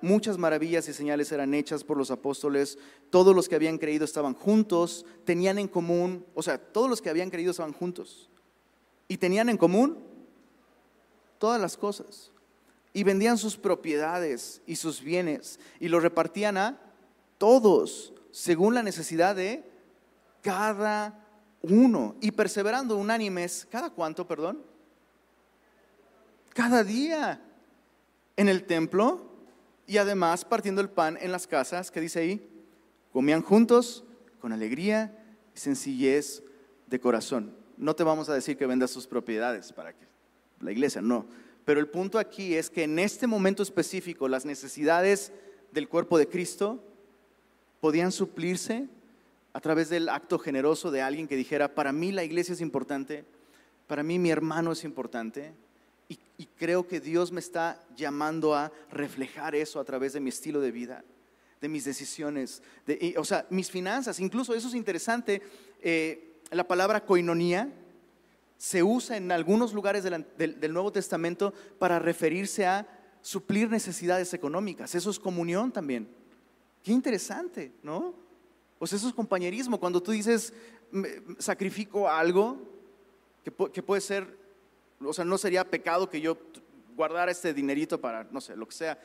muchas 0.00 0.38
maravillas 0.38 0.88
y 0.88 0.92
señales 0.92 1.32
eran 1.32 1.54
hechas 1.54 1.84
por 1.84 1.96
los 1.96 2.10
apóstoles, 2.10 2.78
todos 3.10 3.34
los 3.34 3.48
que 3.48 3.56
habían 3.56 3.78
creído 3.78 4.04
estaban 4.04 4.34
juntos, 4.34 5.04
tenían 5.24 5.58
en 5.58 5.68
común, 5.68 6.24
o 6.34 6.42
sea, 6.42 6.58
todos 6.58 6.88
los 6.88 7.02
que 7.02 7.10
habían 7.10 7.30
creído 7.30 7.50
estaban 7.50 7.72
juntos 7.72 8.30
y 9.08 9.16
tenían 9.16 9.48
en 9.48 9.56
común 9.56 9.98
todas 11.38 11.60
las 11.60 11.76
cosas. 11.76 12.30
Y 12.96 13.04
vendían 13.04 13.36
sus 13.36 13.58
propiedades 13.58 14.62
y 14.66 14.76
sus 14.76 15.02
bienes 15.02 15.60
y 15.80 15.88
los 15.88 16.02
repartían 16.02 16.56
a 16.56 16.80
todos 17.36 18.14
según 18.30 18.72
la 18.72 18.82
necesidad 18.82 19.36
de 19.36 19.62
cada 20.40 21.22
uno 21.60 22.16
y 22.22 22.30
perseverando 22.30 22.96
unánimes, 22.96 23.68
¿cada 23.70 23.90
cuánto, 23.90 24.26
perdón? 24.26 24.62
Cada 26.54 26.84
día 26.84 27.42
en 28.34 28.48
el 28.48 28.64
templo 28.64 29.30
y 29.86 29.98
además 29.98 30.46
partiendo 30.46 30.80
el 30.80 30.88
pan 30.88 31.18
en 31.20 31.32
las 31.32 31.46
casas, 31.46 31.90
¿qué 31.90 32.00
dice 32.00 32.20
ahí? 32.20 32.48
Comían 33.12 33.42
juntos 33.42 34.04
con 34.40 34.54
alegría 34.54 35.22
y 35.54 35.58
sencillez 35.58 36.42
de 36.86 36.98
corazón. 36.98 37.54
No 37.76 37.94
te 37.94 38.04
vamos 38.04 38.30
a 38.30 38.34
decir 38.34 38.56
que 38.56 38.64
vendas 38.64 38.90
sus 38.90 39.06
propiedades 39.06 39.70
para 39.74 39.92
que 39.92 40.06
la 40.60 40.72
iglesia, 40.72 41.02
no. 41.02 41.26
Pero 41.66 41.80
el 41.80 41.88
punto 41.88 42.20
aquí 42.20 42.54
es 42.54 42.70
que 42.70 42.84
en 42.84 42.98
este 43.00 43.26
momento 43.26 43.62
específico 43.62 44.28
las 44.28 44.46
necesidades 44.46 45.32
del 45.72 45.88
cuerpo 45.88 46.16
de 46.16 46.28
Cristo 46.28 46.80
podían 47.80 48.12
suplirse 48.12 48.86
a 49.52 49.60
través 49.60 49.88
del 49.88 50.08
acto 50.08 50.38
generoso 50.38 50.92
de 50.92 51.02
alguien 51.02 51.26
que 51.26 51.34
dijera, 51.34 51.74
para 51.74 51.92
mí 51.92 52.12
la 52.12 52.22
iglesia 52.22 52.52
es 52.52 52.60
importante, 52.60 53.24
para 53.88 54.04
mí 54.04 54.16
mi 54.20 54.30
hermano 54.30 54.70
es 54.70 54.84
importante, 54.84 55.52
y, 56.08 56.46
creo 56.56 56.86
que 56.86 57.00
Dios 57.00 57.32
me 57.32 57.40
está 57.40 57.82
llamando 57.96 58.54
a 58.54 58.70
reflejar 58.92 59.54
eso 59.56 59.80
a 59.80 59.84
través 59.84 60.12
de 60.12 60.20
mi 60.20 60.28
estilo 60.28 60.60
de 60.60 60.70
vida, 60.70 61.02
de 61.60 61.68
mis 61.68 61.84
decisiones, 61.84 62.62
de, 62.86 63.14
o 63.18 63.24
sea, 63.24 63.46
mis 63.50 63.70
finanzas, 63.70 64.20
incluso 64.20 64.54
eso 64.54 64.68
es 64.68 64.74
interesante, 64.74 65.42
eh, 65.82 66.38
la 66.50 66.68
palabra 66.68 67.04
coinonía 67.04 67.72
se 68.56 68.82
usa 68.82 69.16
en 69.16 69.30
algunos 69.32 69.72
lugares 69.72 70.04
del 70.04 70.72
Nuevo 70.72 70.92
Testamento 70.92 71.52
para 71.78 71.98
referirse 71.98 72.66
a 72.66 72.86
suplir 73.20 73.70
necesidades 73.70 74.32
económicas, 74.34 74.94
eso 74.94 75.10
es 75.10 75.18
comunión 75.18 75.72
también. 75.72 76.08
Qué 76.82 76.92
interesante, 76.92 77.72
¿no? 77.82 78.14
Sea, 78.84 78.96
eso 78.96 79.08
es 79.08 79.14
compañerismo. 79.14 79.80
Cuando 79.80 80.02
tú 80.02 80.12
dices, 80.12 80.52
sacrifico 81.38 82.08
algo 82.08 82.58
que, 83.42 83.52
que 83.72 83.82
puede 83.82 84.00
ser, 84.00 84.38
o 85.00 85.12
sea, 85.12 85.24
no 85.24 85.38
sería 85.38 85.68
pecado 85.68 86.08
que 86.08 86.20
yo 86.20 86.38
guardara 86.94 87.32
este 87.32 87.52
dinerito 87.52 88.00
para, 88.00 88.24
no 88.30 88.40
sé, 88.40 88.56
lo 88.56 88.66
que 88.66 88.74
sea, 88.74 88.98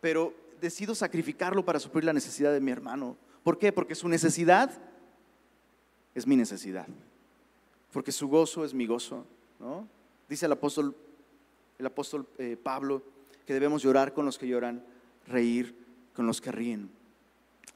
pero 0.00 0.34
decido 0.60 0.94
sacrificarlo 0.94 1.64
para 1.64 1.80
suplir 1.80 2.04
la 2.04 2.12
necesidad 2.12 2.52
de 2.52 2.60
mi 2.60 2.70
hermano. 2.70 3.16
¿Por 3.42 3.58
qué? 3.58 3.72
Porque 3.72 3.94
su 3.94 4.08
necesidad 4.08 4.70
es 6.14 6.26
mi 6.26 6.36
necesidad. 6.36 6.86
Porque 7.92 8.12
su 8.12 8.28
gozo 8.28 8.64
es 8.64 8.74
mi 8.74 8.86
gozo. 8.86 9.26
¿no? 9.60 9.86
Dice 10.28 10.46
el 10.46 10.52
apóstol, 10.52 10.96
el 11.78 11.86
apóstol 11.86 12.26
eh, 12.38 12.56
Pablo 12.60 13.02
que 13.46 13.52
debemos 13.52 13.82
llorar 13.82 14.14
con 14.14 14.24
los 14.24 14.38
que 14.38 14.46
lloran, 14.46 14.84
reír 15.26 15.76
con 16.14 16.26
los 16.26 16.40
que 16.40 16.52
ríen. 16.52 16.90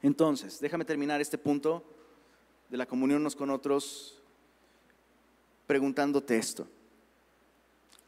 Entonces, 0.02 0.60
déjame 0.60 0.84
terminar 0.84 1.20
este 1.20 1.38
punto 1.38 1.84
de 2.68 2.76
la 2.76 2.86
comunión 2.86 3.20
unos 3.20 3.36
con 3.36 3.50
otros 3.50 4.22
preguntándote 5.66 6.36
esto. 6.36 6.68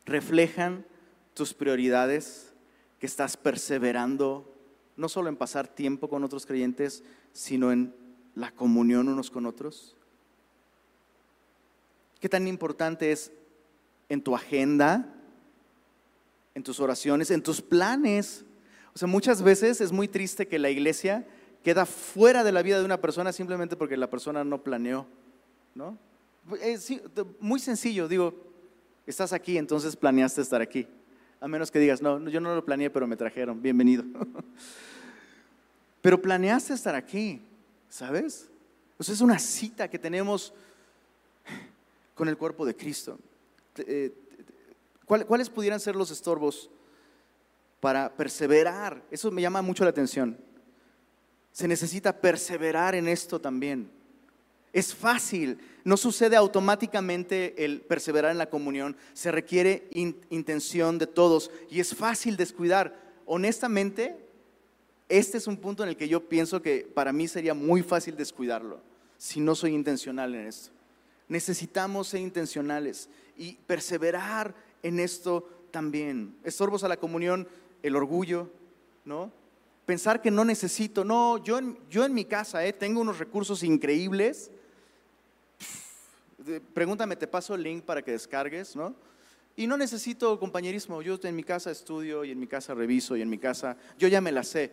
¿Reflejan 0.07 0.87
tus 1.35 1.53
prioridades 1.53 2.53
que 2.99 3.07
estás 3.07 3.37
perseverando 3.37 4.55
no 4.97 5.09
solo 5.09 5.29
en 5.29 5.37
pasar 5.37 5.69
tiempo 5.69 6.09
con 6.09 6.25
otros 6.25 6.47
creyentes, 6.47 7.05
sino 7.33 7.71
en 7.73 7.95
la 8.35 8.51
comunión 8.53 9.09
unos 9.09 9.31
con 9.31 9.47
otros? 9.47 9.98
¿Qué 12.21 12.29
tan 12.29 12.49
importante 12.49 13.13
es 13.13 13.33
en 14.09 14.23
tu 14.23 14.35
agenda, 14.35 15.07
en 16.55 16.63
tus 16.63 16.81
oraciones, 16.81 17.31
en 17.31 17.43
tus 17.43 17.61
planes? 17.61 18.45
O 18.95 18.99
sea, 18.99 19.07
muchas 19.07 19.43
veces 19.43 19.81
es 19.81 19.93
muy 19.93 20.09
triste 20.09 20.49
que 20.49 20.59
la 20.59 20.71
iglesia 20.71 21.27
queda 21.63 21.87
fuera 21.87 22.45
de 22.45 22.53
la 22.53 22.63
vida 22.63 22.79
de 22.79 22.85
una 22.85 23.01
persona 23.01 23.33
simplemente 23.33 23.77
porque 23.77 23.97
la 23.97 24.11
persona 24.11 24.45
no 24.45 24.63
planeó, 24.63 25.07
¿no? 25.75 25.99
Es 26.63 26.93
muy 27.41 27.61
sencillo, 27.61 28.09
digo, 28.09 28.35
estás 29.07 29.33
aquí, 29.33 29.59
entonces 29.59 29.97
planeaste 29.97 30.41
estar 30.41 30.61
aquí. 30.61 30.87
A 31.41 31.47
menos 31.47 31.71
que 31.71 31.79
digas, 31.79 32.03
no, 32.03 32.29
yo 32.29 32.41
no 32.41 32.55
lo 32.55 32.65
planeé, 32.65 32.91
pero 32.91 33.07
me 33.07 33.17
trajeron, 33.17 33.63
bienvenido. 33.63 34.05
Pero 36.01 36.23
planeaste 36.23 36.75
estar 36.75 36.95
aquí, 36.95 37.43
¿sabes? 37.89 38.49
Sea, 39.01 39.15
es 39.15 39.21
una 39.21 39.39
cita 39.39 39.89
que 39.89 39.99
tenemos 39.99 40.55
con 42.19 42.29
el 42.29 42.37
cuerpo 42.37 42.67
de 42.67 42.75
Cristo. 42.75 43.17
Eh, 43.77 44.13
¿Cuáles 45.07 45.49
pudieran 45.49 45.79
ser 45.79 45.95
los 45.95 46.11
estorbos 46.11 46.69
para 47.81 48.15
perseverar? 48.15 49.03
Eso 49.11 49.31
me 49.31 49.41
llama 49.41 49.63
mucho 49.63 49.85
la 49.85 49.91
atención. 49.91 50.37
Se 51.53 51.69
necesita 51.69 52.21
perseverar 52.21 52.97
en 52.97 53.07
esto 53.09 53.41
también. 53.41 53.89
Es 54.73 54.95
fácil, 54.95 55.59
no 55.85 55.97
sucede 55.97 56.37
automáticamente 56.37 57.65
el 57.65 57.81
perseverar 57.81 58.33
en 58.33 58.39
la 58.39 58.51
comunión, 58.51 58.97
se 59.15 59.33
requiere 59.33 59.89
intención 59.93 60.99
de 60.99 61.07
todos 61.07 61.51
y 61.71 61.81
es 61.81 61.95
fácil 61.95 62.37
descuidar. 62.37 63.01
Honestamente, 63.27 64.17
este 65.09 65.39
es 65.39 65.47
un 65.47 65.57
punto 65.57 65.85
en 65.85 65.91
el 65.91 65.97
que 65.97 66.09
yo 66.09 66.29
pienso 66.29 66.61
que 66.61 66.81
para 66.93 67.13
mí 67.13 67.29
sería 67.29 67.55
muy 67.55 67.83
fácil 67.83 68.17
descuidarlo 68.17 68.81
si 69.17 69.41
no 69.41 69.55
soy 69.55 69.73
intencional 69.73 70.35
en 70.35 70.49
esto. 70.49 70.78
Necesitamos 71.29 72.09
ser 72.09 72.21
intencionales 72.21 73.09
y 73.37 73.55
perseverar 73.67 74.55
en 74.83 75.01
esto 75.01 75.49
también. 75.71 76.37
Estorbos 76.45 76.85
a 76.85 76.89
la 76.89 76.97
comunión, 76.97 77.47
el 77.83 77.97
orgullo, 77.97 78.51
¿no? 79.05 79.31
Pensar 79.87 80.21
que 80.21 80.31
no 80.31 80.45
necesito, 80.45 81.05
no, 81.05 81.43
yo 81.43 81.59
en, 81.59 81.79
yo 81.89 82.05
en 82.05 82.13
mi 82.15 82.25
casa 82.25 82.65
eh, 82.67 82.73
tengo 82.73 83.01
unos 83.01 83.19
recursos 83.19 83.63
increíbles 83.63 84.51
pregúntame, 86.75 87.17
te 87.17 87.27
paso 87.27 87.55
el 87.55 87.63
link 87.63 87.85
para 87.85 88.03
que 88.03 88.13
descargues, 88.13 88.77
¿no? 88.77 88.95
Y 89.57 89.67
no 89.67 89.77
necesito 89.77 90.39
compañerismo, 90.39 91.03
yo 91.03 91.19
en 91.23 91.35
mi 91.35 91.43
casa 91.43 91.71
estudio 91.71 92.25
y 92.25 92.31
en 92.31 92.39
mi 92.39 92.47
casa 92.47 92.75
reviso 92.75 93.17
y 93.17 93.23
en 93.23 93.31
mi 93.31 93.39
casa, 93.39 93.77
yo 93.99 94.07
ya 94.07 94.21
me 94.21 94.31
la 94.31 94.45
sé. 94.45 94.73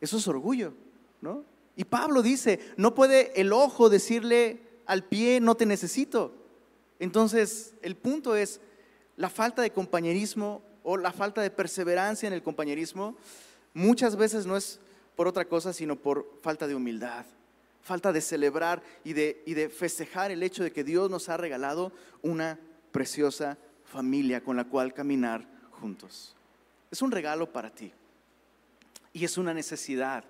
Eso 0.00 0.18
es 0.18 0.28
orgullo, 0.28 0.74
¿no? 1.22 1.42
Y 1.74 1.84
Pablo 1.84 2.22
dice, 2.22 2.60
no 2.76 2.94
puede 2.94 3.38
el 3.40 3.52
ojo 3.52 3.88
decirle 3.88 4.60
al 4.86 5.04
pie, 5.04 5.40
no 5.40 5.54
te 5.56 5.66
necesito. 5.66 6.32
Entonces, 6.98 7.74
el 7.82 7.96
punto 7.96 8.36
es, 8.36 8.60
la 9.16 9.30
falta 9.30 9.62
de 9.62 9.70
compañerismo 9.70 10.62
o 10.82 10.96
la 10.96 11.12
falta 11.12 11.42
de 11.42 11.50
perseverancia 11.50 12.26
en 12.26 12.32
el 12.32 12.42
compañerismo 12.42 13.16
muchas 13.74 14.16
veces 14.16 14.46
no 14.46 14.56
es 14.56 14.78
por 15.14 15.26
otra 15.26 15.46
cosa, 15.46 15.72
sino 15.72 15.96
por 15.96 16.38
falta 16.42 16.66
de 16.66 16.74
humildad 16.74 17.24
falta 17.86 18.12
de 18.12 18.20
celebrar 18.20 18.82
y 19.04 19.12
de, 19.12 19.44
y 19.46 19.54
de 19.54 19.68
festejar 19.68 20.32
el 20.32 20.42
hecho 20.42 20.64
de 20.64 20.72
que 20.72 20.82
Dios 20.82 21.08
nos 21.08 21.28
ha 21.28 21.36
regalado 21.36 21.92
una 22.20 22.58
preciosa 22.90 23.56
familia 23.84 24.42
con 24.42 24.56
la 24.56 24.64
cual 24.64 24.92
caminar 24.92 25.46
juntos. 25.70 26.34
Es 26.90 27.00
un 27.00 27.12
regalo 27.12 27.52
para 27.52 27.70
ti 27.70 27.92
y 29.12 29.24
es 29.24 29.38
una 29.38 29.54
necesidad. 29.54 30.24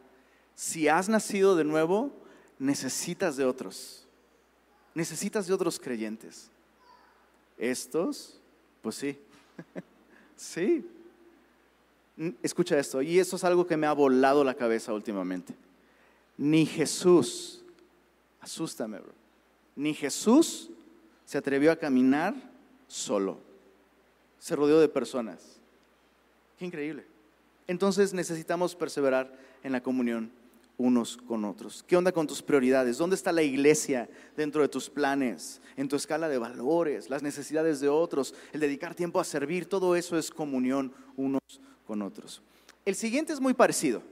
Si 0.54 0.86
has 0.86 1.08
nacido 1.08 1.56
de 1.56 1.64
nuevo, 1.64 2.12
necesitas 2.58 3.38
de 3.38 3.46
otros. 3.46 4.05
Necesitas 4.96 5.46
de 5.46 5.52
otros 5.52 5.78
creyentes. 5.78 6.48
Estos, 7.58 8.40
pues 8.80 8.94
sí, 8.94 9.18
sí. 10.36 10.86
Escucha 12.42 12.78
esto, 12.78 13.02
y 13.02 13.18
esto 13.18 13.36
es 13.36 13.44
algo 13.44 13.66
que 13.66 13.76
me 13.76 13.86
ha 13.86 13.92
volado 13.92 14.42
la 14.42 14.54
cabeza 14.54 14.94
últimamente. 14.94 15.54
Ni 16.38 16.64
Jesús, 16.64 17.62
asústame, 18.40 18.98
bro, 18.98 19.12
ni 19.74 19.92
Jesús 19.92 20.70
se 21.26 21.36
atrevió 21.36 21.72
a 21.72 21.76
caminar 21.76 22.34
solo. 22.88 23.36
Se 24.38 24.56
rodeó 24.56 24.80
de 24.80 24.88
personas. 24.88 25.58
Qué 26.58 26.64
increíble. 26.64 27.04
Entonces 27.66 28.14
necesitamos 28.14 28.74
perseverar 28.74 29.30
en 29.62 29.72
la 29.72 29.82
comunión 29.82 30.32
unos 30.78 31.16
con 31.16 31.44
otros. 31.44 31.84
¿Qué 31.86 31.96
onda 31.96 32.12
con 32.12 32.26
tus 32.26 32.42
prioridades? 32.42 32.98
¿Dónde 32.98 33.16
está 33.16 33.32
la 33.32 33.42
iglesia 33.42 34.08
dentro 34.36 34.62
de 34.62 34.68
tus 34.68 34.90
planes, 34.90 35.60
en 35.76 35.88
tu 35.88 35.96
escala 35.96 36.28
de 36.28 36.38
valores, 36.38 37.08
las 37.08 37.22
necesidades 37.22 37.80
de 37.80 37.88
otros, 37.88 38.34
el 38.52 38.60
dedicar 38.60 38.94
tiempo 38.94 39.20
a 39.20 39.24
servir? 39.24 39.66
Todo 39.66 39.96
eso 39.96 40.18
es 40.18 40.30
comunión 40.30 40.92
unos 41.16 41.40
con 41.86 42.02
otros. 42.02 42.42
El 42.84 42.94
siguiente 42.94 43.32
es 43.32 43.40
muy 43.40 43.54
parecido. 43.54 44.02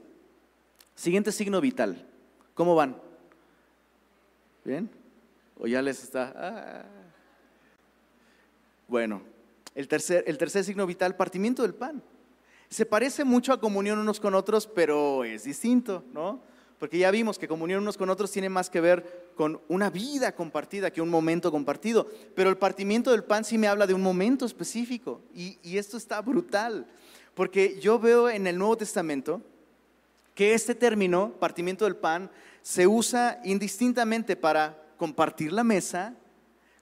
Siguiente 0.95 1.31
signo 1.31 1.61
vital. 1.61 2.07
¿Cómo 2.53 2.73
van? 2.75 2.97
¿Bien? 4.63 4.89
¿O 5.57 5.67
ya 5.67 5.81
les 5.81 6.03
está? 6.03 6.33
Ah. 6.35 6.85
Bueno, 8.87 9.21
el 9.75 9.87
tercer, 9.87 10.23
el 10.27 10.37
tercer 10.37 10.63
signo 10.63 10.85
vital, 10.85 11.15
partimiento 11.15 11.61
del 11.61 11.73
pan. 11.73 12.01
Se 12.69 12.85
parece 12.85 13.23
mucho 13.23 13.53
a 13.53 13.59
comunión 13.59 13.99
unos 13.99 14.19
con 14.19 14.33
otros, 14.33 14.67
pero 14.67 15.23
es 15.23 15.43
distinto, 15.43 16.03
¿no? 16.13 16.41
Porque 16.79 16.97
ya 16.97 17.11
vimos 17.11 17.39
que 17.39 17.47
comunión 17.47 17.81
unos 17.81 17.97
con 17.97 18.09
otros 18.09 18.31
tiene 18.31 18.49
más 18.49 18.69
que 18.69 18.81
ver 18.81 19.31
con 19.35 19.61
una 19.69 19.89
vida 19.89 20.33
compartida 20.33 20.91
que 20.91 21.01
un 21.01 21.09
momento 21.09 21.51
compartido. 21.51 22.07
Pero 22.35 22.49
el 22.49 22.57
partimiento 22.57 23.11
del 23.11 23.23
pan 23.23 23.45
sí 23.45 23.57
me 23.57 23.67
habla 23.67 23.87
de 23.87 23.93
un 23.93 24.01
momento 24.01 24.45
específico. 24.45 25.21
Y, 25.33 25.77
esto 25.77 25.97
está 25.97 26.21
brutal. 26.21 26.85
Porque 27.33 27.79
yo 27.79 27.99
veo 27.99 28.29
en 28.29 28.47
el 28.47 28.57
Nuevo 28.57 28.77
Testamento 28.77 29.41
que 30.33 30.53
este 30.53 30.75
término, 30.75 31.31
partimiento 31.39 31.85
del 31.85 31.95
pan, 31.95 32.29
se 32.61 32.87
usa 32.87 33.39
indistintamente 33.45 34.35
para 34.35 34.81
compartir 34.97 35.53
la 35.53 35.63
mesa 35.63 36.13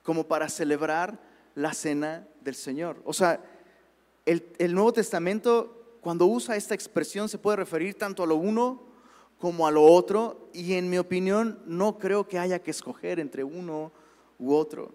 como 0.02 0.26
para 0.26 0.48
celebrar 0.48 1.18
la 1.54 1.72
cena 1.72 2.26
del 2.42 2.54
Señor. 2.54 3.00
O 3.04 3.12
sea, 3.12 3.40
el, 4.26 4.74
Nuevo 4.74 4.92
Testamento, 4.92 5.98
cuando 6.00 6.26
usa 6.26 6.56
esta 6.56 6.74
expresión, 6.74 7.28
se 7.28 7.38
puede 7.38 7.56
referir 7.56 7.94
tanto 7.94 8.22
a 8.22 8.26
lo 8.26 8.36
uno 8.36 8.93
como 9.38 9.66
a 9.66 9.70
lo 9.70 9.82
otro, 9.84 10.48
y 10.52 10.74
en 10.74 10.88
mi 10.88 10.98
opinión 10.98 11.58
no 11.66 11.98
creo 11.98 12.26
que 12.26 12.38
haya 12.38 12.62
que 12.62 12.70
escoger 12.70 13.20
entre 13.20 13.44
uno 13.44 13.92
u 14.38 14.54
otro. 14.54 14.92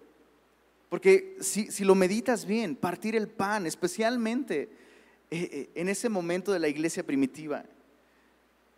Porque 0.89 1.37
si, 1.39 1.71
si 1.71 1.83
lo 1.83 1.93
meditas 1.93 2.45
bien, 2.45 2.75
partir 2.75 3.15
el 3.15 3.27
pan, 3.27 3.67
especialmente 3.67 4.69
eh, 5.31 5.49
eh, 5.51 5.69
en 5.75 5.89
ese 5.89 6.09
momento 6.09 6.51
de 6.51 6.59
la 6.59 6.67
iglesia 6.67 7.05
primitiva, 7.05 7.63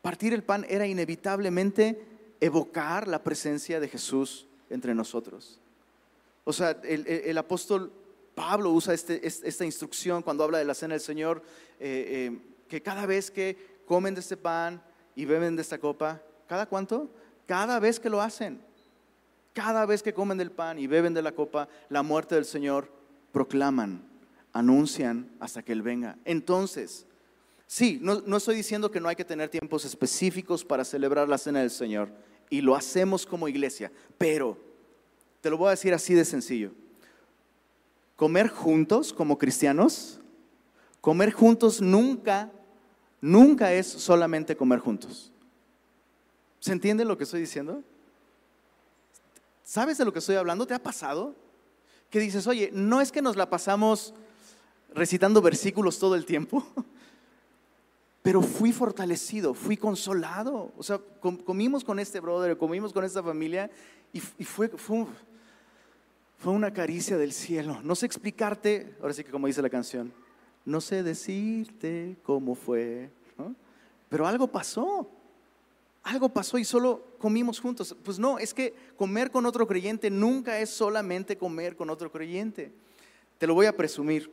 Partir 0.02 0.34
el 0.34 0.44
pan 0.44 0.66
era 0.68 0.88
inevitablemente 0.88 2.02
evocar 2.40 3.08
la 3.08 3.24
presencia 3.24 3.80
de 3.80 3.88
Jesús 3.88 4.48
entre 4.70 4.96
nosotros. 4.96 5.60
O 6.44 6.52
sea, 6.52 6.72
el, 6.84 7.38
apóstol 7.38 7.92
Pablo 8.34 8.72
usa 8.72 8.96
este, 8.96 9.22
esta 9.28 9.64
instrucción 9.64 10.24
cuando 10.24 10.44
habla 10.44 10.58
de 10.58 10.66
la 10.66 10.74
cena 10.74 10.96
del 10.96 11.02
Señor, 11.02 11.44
eh, 11.80 12.36
que 12.68 12.82
cada 12.82 13.06
vez 13.06 13.30
que 13.30 13.56
comen 13.86 14.16
de 14.16 14.22
este 14.22 14.38
pan 14.38 14.82
y 15.16 15.26
beben 15.26 15.56
de 15.56 15.62
esta 15.62 15.78
copa, 15.78 16.22
¿cada 16.48 16.66
cuánto? 16.66 17.10
Cada 17.46 17.80
vez 17.80 18.00
que 18.00 18.10
lo 18.10 18.22
hacen, 18.22 18.62
cada 19.54 19.86
vez 19.86 20.02
que 20.04 20.14
comen 20.14 20.38
del 20.38 20.52
pan 20.52 20.80
y 20.80 20.88
beben 20.88 21.14
de 21.14 21.22
la 21.22 21.34
copa, 21.34 21.68
la 21.90 22.04
muerte 22.04 22.36
del 22.36 22.46
Señor 22.46 22.92
proclaman, 23.32 24.02
anuncian 24.54 25.30
hasta 25.40 25.62
que 25.62 25.74
Él 25.74 25.82
venga. 25.82 26.18
Entonces, 26.26 27.06
Sí, 27.72 28.00
no, 28.02 28.36
estoy 28.36 28.58
diciendo 28.58 28.92
que 28.92 29.00
no 29.00 29.08
hay 29.08 29.16
que 29.16 29.24
tener 29.24 29.48
tiempos 29.48 29.86
específicos 29.86 30.66
para 30.66 30.84
celebrar 30.84 31.30
la 31.30 31.38
cena 31.38 31.62
del 31.62 31.70
Señor 31.72 32.12
y 32.50 32.60
lo 32.60 32.76
hacemos 32.76 33.26
como 33.26 33.48
iglesia, 33.48 33.90
pero 34.18 34.58
Te 35.40 35.50
lo 35.50 35.58
voy 35.58 35.68
a 35.68 35.72
decir 35.72 35.94
así 35.94 36.14
de 36.14 36.26
sencillo. 36.26 36.72
Comer 38.18 38.50
juntos 38.50 39.14
como 39.14 39.38
cristianos, 39.38 40.20
comer 41.00 41.32
juntos 41.32 41.80
nunca, 41.80 42.52
nunca 43.22 43.72
es 43.72 43.88
solamente 43.88 44.58
comer 44.58 44.80
juntos. 44.80 45.32
¿Se 46.60 46.72
entiende 46.72 47.06
lo 47.06 47.18
que 47.18 47.24
estoy 47.24 47.42
diciendo? 47.42 47.84
¿Sabes 49.64 49.98
de 49.98 50.06
lo 50.06 50.12
que 50.12 50.20
estoy 50.20 50.36
hablando? 50.36 50.68
¿Te 50.68 50.74
ha 50.74 50.84
pasado? 50.84 51.36
Que 52.10 52.20
dices, 52.20 52.46
oye, 52.48 52.72
no 52.74 53.00
es 53.00 53.12
que 53.12 53.22
nos 53.22 53.38
la 53.38 53.50
pasamos 53.50 54.14
recitando 54.94 55.42
versículos 55.42 55.98
todo 55.98 56.16
el 56.16 56.26
tiempo, 56.26 56.66
pero 58.22 58.42
fui 58.42 58.74
fortalecido, 58.74 59.54
fui 59.54 59.78
consolado. 59.78 60.74
O 60.78 60.84
sea, 60.84 61.00
comimos 61.46 61.84
con 61.84 62.00
este 62.00 62.20
brother, 62.20 62.58
comimos 62.58 62.92
con 62.92 63.06
esta 63.06 63.24
familia 63.24 63.72
y, 64.12 64.20
fue, 64.20 64.68
fue, 64.68 65.06
fue 66.38 66.52
una 66.52 66.74
caricia 66.74 67.18
del 67.18 67.32
cielo. 67.32 67.80
No 67.82 67.96
sé 67.96 68.06
explicarte, 68.06 68.96
ahora 69.02 69.14
sí 69.14 69.24
que 69.24 69.32
como 69.32 69.48
dice 69.48 69.62
la 69.62 69.70
canción, 69.70 70.14
no 70.66 70.82
sé 70.82 71.04
decirte 71.04 72.18
cómo 72.24 72.56
fue, 72.56 73.10
pero 74.10 74.28
algo 74.28 74.48
pasó. 74.48 75.10
Algo 76.04 76.30
pasó 76.30 76.58
y 76.58 76.66
solo 76.66 77.06
comimos 77.20 77.60
juntos. 77.60 77.96
Pues 78.04 78.18
no, 78.18 78.40
es 78.40 78.54
que 78.54 78.74
comer 78.98 79.30
con 79.32 79.46
otro 79.46 79.68
creyente 79.68 80.10
nunca 80.10 80.60
es 80.60 80.70
solamente 80.70 81.38
comer 81.38 81.76
con 81.76 81.90
otro 81.90 82.12
creyente. 82.12 82.72
Te 83.38 83.48
lo 83.48 83.54
voy 83.54 83.68
a 83.68 83.78
presumir. 83.78 84.32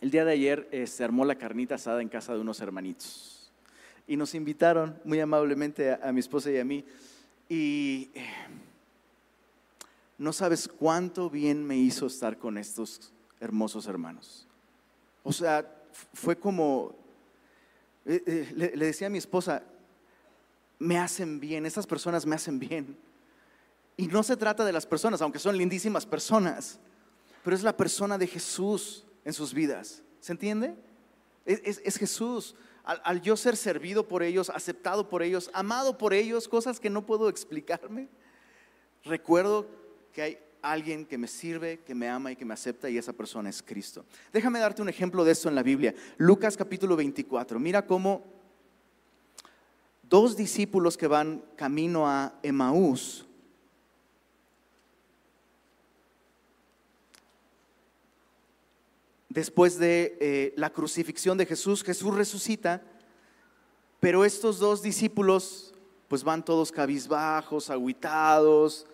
El 0.00 0.10
día 0.10 0.24
de 0.24 0.32
ayer 0.32 0.68
eh, 0.70 0.86
se 0.86 1.02
armó 1.02 1.24
la 1.24 1.36
carnita 1.36 1.76
asada 1.76 2.02
en 2.02 2.08
casa 2.08 2.34
de 2.34 2.40
unos 2.40 2.60
hermanitos 2.60 3.50
y 4.06 4.16
nos 4.16 4.34
invitaron 4.34 4.98
muy 5.04 5.20
amablemente 5.20 5.92
a, 5.92 6.12
mi 6.12 6.20
esposa 6.20 6.50
y 6.50 6.58
a 6.58 6.64
mí. 6.64 6.84
Y 7.48 8.10
eh, 8.14 8.26
no 10.18 10.32
sabes 10.32 10.68
cuánto 10.68 11.30
bien 11.30 11.64
me 11.64 11.76
hizo 11.76 12.06
estar 12.06 12.36
con 12.38 12.58
estos 12.58 13.12
hermosos 13.40 13.86
hermanos. 13.86 14.46
O 15.22 15.32
sea, 15.32 15.66
fue 16.14 16.36
como, 16.36 16.94
eh, 18.06 18.52
le, 18.54 18.76
le 18.76 18.86
decía 18.86 19.06
a 19.06 19.10
mi 19.10 19.18
esposa, 19.18 19.62
me 20.78 20.98
hacen 20.98 21.38
bien, 21.38 21.64
estas 21.64 21.86
personas 21.86 22.26
me 22.26 22.34
hacen 22.34 22.58
bien. 22.58 22.96
Y 23.96 24.08
no 24.08 24.22
se 24.22 24.36
trata 24.36 24.64
de 24.64 24.72
las 24.72 24.86
personas, 24.86 25.22
aunque 25.22 25.38
son 25.38 25.56
lindísimas 25.56 26.06
personas, 26.06 26.80
pero 27.44 27.54
es 27.54 27.62
la 27.62 27.76
persona 27.76 28.18
de 28.18 28.26
Jesús 28.26 29.04
en 29.24 29.32
sus 29.32 29.52
vidas. 29.54 30.02
¿Se 30.20 30.32
entiende? 30.32 30.74
Es, 31.44 31.96
Jesús. 31.96 32.54
Al, 32.84 33.00
al, 33.04 33.22
yo 33.22 33.36
ser 33.36 33.56
servido 33.56 34.08
por 34.08 34.22
ellos, 34.22 34.50
aceptado 34.50 35.08
por 35.08 35.22
ellos, 35.22 35.50
amado 35.52 35.98
por 35.98 36.14
ellos, 36.14 36.48
cosas 36.48 36.80
que 36.80 36.90
no 36.90 37.06
puedo 37.06 37.28
explicarme, 37.28 38.08
recuerdo 39.04 39.68
que 40.12 40.22
hay 40.22 40.38
alguien 40.62 41.04
que 41.04 41.18
me 41.18 41.26
sirve, 41.26 41.80
que 41.80 41.94
me 41.94 42.08
ama 42.08 42.32
y 42.32 42.36
que 42.36 42.44
me 42.44 42.54
acepta 42.54 42.88
y 42.88 42.96
esa 42.96 43.12
persona 43.12 43.50
es 43.50 43.62
Cristo. 43.62 44.04
Déjame 44.32 44.60
darte 44.60 44.80
un 44.80 44.88
ejemplo 44.88 45.24
de 45.24 45.32
esto 45.32 45.48
en 45.48 45.56
la 45.56 45.62
Biblia. 45.62 45.94
Lucas 46.16 46.56
capítulo 46.56 46.96
24. 46.96 47.58
Mira 47.58 47.84
cómo 47.84 48.24
dos 50.02 50.36
discípulos 50.36 50.96
que 50.96 51.08
van 51.08 51.42
camino 51.56 52.08
a 52.08 52.38
Emaús. 52.42 53.26
Después 59.28 59.78
de 59.78 60.16
eh, 60.20 60.54
la 60.56 60.70
crucifixión 60.70 61.38
de 61.38 61.46
Jesús, 61.46 61.82
Jesús 61.82 62.14
resucita, 62.14 62.82
pero 63.98 64.24
estos 64.24 64.58
dos 64.58 64.82
discípulos 64.82 65.74
pues 66.08 66.22
van 66.22 66.44
todos 66.44 66.70
cabizbajos, 66.70 67.70
aguitados, 67.70 68.86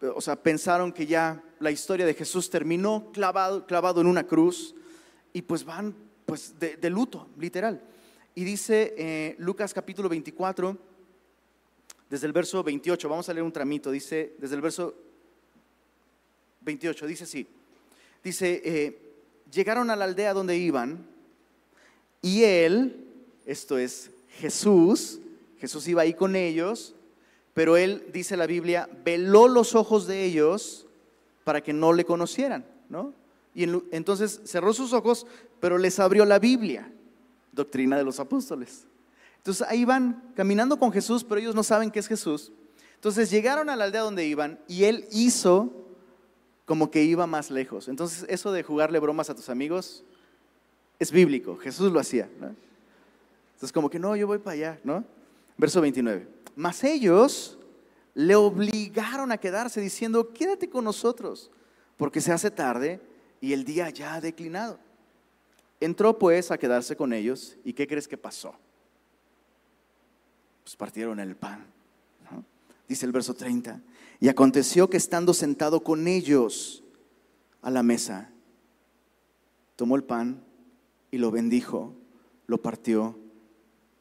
o 0.00 0.20
sea, 0.20 0.36
pensaron 0.36 0.92
que 0.92 1.06
ya 1.06 1.42
la 1.58 1.70
historia 1.70 2.06
de 2.06 2.14
Jesús 2.14 2.50
terminó 2.50 3.10
clavado, 3.12 3.66
clavado 3.66 4.00
en 4.00 4.06
una 4.06 4.26
cruz 4.26 4.74
y 5.32 5.42
pues 5.42 5.64
van 5.64 5.94
pues 6.26 6.54
de 6.58 6.90
luto, 6.90 7.28
literal. 7.38 7.82
Y 8.38 8.44
dice 8.44 8.94
eh, 8.96 9.34
Lucas 9.40 9.74
capítulo 9.74 10.08
24, 10.08 10.78
desde 12.08 12.24
el 12.24 12.32
verso 12.32 12.62
28, 12.62 13.08
vamos 13.08 13.28
a 13.28 13.34
leer 13.34 13.42
un 13.42 13.50
tramito, 13.50 13.90
dice, 13.90 14.36
desde 14.38 14.54
el 14.54 14.60
verso 14.60 14.94
28, 16.60 17.06
dice 17.08 17.24
así, 17.24 17.48
dice, 18.22 18.62
eh, 18.64 18.98
llegaron 19.50 19.90
a 19.90 19.96
la 19.96 20.04
aldea 20.04 20.34
donde 20.34 20.56
iban 20.56 21.04
y 22.22 22.44
él, 22.44 23.08
esto 23.44 23.76
es 23.76 24.12
Jesús, 24.38 25.18
Jesús 25.58 25.88
iba 25.88 26.02
ahí 26.02 26.14
con 26.14 26.36
ellos, 26.36 26.94
pero 27.54 27.76
él, 27.76 28.06
dice 28.12 28.36
la 28.36 28.46
Biblia, 28.46 28.88
veló 29.04 29.48
los 29.48 29.74
ojos 29.74 30.06
de 30.06 30.24
ellos 30.24 30.86
para 31.44 31.62
que 31.62 31.72
no 31.72 31.92
le 31.92 32.04
conocieran, 32.04 32.64
¿no? 32.88 33.12
Y 33.54 33.64
entonces 33.90 34.40
cerró 34.44 34.72
sus 34.72 34.92
ojos, 34.92 35.26
pero 35.58 35.78
les 35.78 35.98
abrió 35.98 36.24
la 36.24 36.38
Biblia 36.38 36.92
doctrina 37.52 37.96
de 37.96 38.04
los 38.04 38.20
apóstoles. 38.20 38.86
Entonces 39.38 39.66
ahí 39.68 39.84
van 39.84 40.32
caminando 40.34 40.78
con 40.78 40.92
Jesús, 40.92 41.24
pero 41.24 41.40
ellos 41.40 41.54
no 41.54 41.62
saben 41.62 41.90
qué 41.90 41.98
es 41.98 42.06
Jesús. 42.06 42.52
Entonces 42.94 43.30
llegaron 43.30 43.68
a 43.68 43.76
la 43.76 43.84
aldea 43.84 44.02
donde 44.02 44.26
iban 44.26 44.58
y 44.66 44.84
él 44.84 45.06
hizo 45.10 45.72
como 46.64 46.90
que 46.90 47.02
iba 47.02 47.26
más 47.26 47.50
lejos. 47.50 47.88
Entonces 47.88 48.26
eso 48.28 48.52
de 48.52 48.62
jugarle 48.62 48.98
bromas 48.98 49.30
a 49.30 49.34
tus 49.34 49.48
amigos 49.48 50.04
es 50.98 51.12
bíblico, 51.12 51.56
Jesús 51.56 51.92
lo 51.92 52.00
hacía. 52.00 52.28
Entonces 53.54 53.72
como 53.72 53.88
que 53.88 53.98
no, 53.98 54.16
yo 54.16 54.26
voy 54.26 54.38
para 54.38 54.54
allá, 54.54 54.80
¿no? 54.84 55.04
Verso 55.56 55.80
29. 55.80 56.26
Mas 56.58 56.82
ellos 56.82 57.56
le 58.14 58.34
obligaron 58.34 59.30
a 59.30 59.38
quedarse 59.38 59.80
diciendo, 59.80 60.32
quédate 60.32 60.68
con 60.68 60.82
nosotros, 60.82 61.52
porque 61.96 62.20
se 62.20 62.32
hace 62.32 62.50
tarde 62.50 63.00
y 63.40 63.52
el 63.52 63.62
día 63.64 63.90
ya 63.90 64.14
ha 64.14 64.20
declinado. 64.20 64.80
Entró 65.78 66.18
pues 66.18 66.50
a 66.50 66.58
quedarse 66.58 66.96
con 66.96 67.12
ellos 67.12 67.56
y 67.64 67.74
¿qué 67.74 67.86
crees 67.86 68.08
que 68.08 68.18
pasó? 68.18 68.56
Pues 70.64 70.74
partieron 70.74 71.20
el 71.20 71.36
pan. 71.36 71.64
Dice 72.88 73.06
el 73.06 73.12
verso 73.12 73.34
30. 73.34 73.80
Y 74.18 74.28
aconteció 74.28 74.90
que 74.90 74.96
estando 74.96 75.34
sentado 75.34 75.84
con 75.84 76.08
ellos 76.08 76.82
a 77.62 77.70
la 77.70 77.84
mesa, 77.84 78.30
tomó 79.76 79.94
el 79.94 80.02
pan 80.02 80.42
y 81.12 81.18
lo 81.18 81.30
bendijo, 81.30 81.94
lo 82.48 82.60
partió 82.60 83.16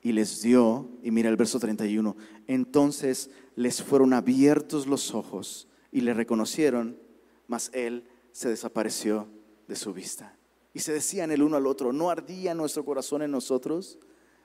y 0.08 0.14
les 0.14 0.42
dio, 0.42 0.90
y 1.04 1.12
mira 1.12 1.28
el 1.28 1.36
verso 1.36 1.60
31, 1.60 2.16
entonces 2.48 3.30
les 3.58 3.84
fueron 3.84 4.14
abiertos 4.14 4.88
los 4.88 5.14
ojos 5.14 5.68
y 5.92 6.00
le 6.00 6.14
reconocieron, 6.14 6.98
mas 7.46 7.70
él 7.74 8.06
se 8.32 8.48
desapareció 8.48 9.28
de 9.68 9.76
su 9.76 9.94
vista. 9.94 10.34
Y 10.74 10.80
se 10.80 10.94
decían 10.94 11.30
el 11.32 11.44
uno 11.44 11.58
al 11.58 11.68
otro, 11.68 11.92
¿no 11.92 12.10
ardía 12.10 12.54
nuestro 12.54 12.86
corazón 12.86 13.22
en 13.22 13.32
nosotros 13.32 14.00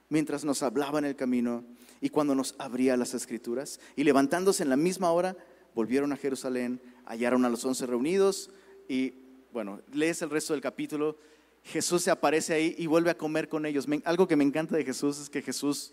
mientras 0.09 0.45
nos 0.45 0.65
hablaba 0.65 0.99
en 0.99 1.05
el 1.05 1.15
camino 1.15 1.65
y 2.01 2.09
cuando 2.09 2.35
nos 2.35 2.57
abría 2.59 2.97
las 2.97 3.15
escrituras? 3.15 3.79
Y 3.95 4.03
levantándose 4.03 4.65
en 4.65 4.69
la 4.69 4.77
misma 4.77 5.13
hora, 5.13 5.37
volvieron 5.77 6.13
a 6.13 6.17
Jerusalén, 6.17 6.83
hallaron 7.07 7.45
a 7.45 7.49
los 7.49 7.65
once 7.65 7.87
reunidos 7.87 8.51
y, 8.89 9.15
bueno, 9.53 9.81
lees 9.93 10.23
el 10.23 10.31
resto 10.31 10.55
del 10.55 10.61
capítulo. 10.61 11.19
Jesús 11.65 12.03
se 12.03 12.11
aparece 12.11 12.55
ahí 12.55 12.75
y 12.79 12.87
vuelve 12.87 13.11
a 13.11 13.17
comer 13.17 13.49
con 13.49 13.67
ellos. 13.67 13.87
algo 14.05 14.27
que 14.27 14.37
me 14.37 14.45
encanta 14.45 14.77
de 14.77 14.85
Jesús 14.85 15.21
es 15.21 15.31
que 15.31 15.43
Jesús, 15.43 15.93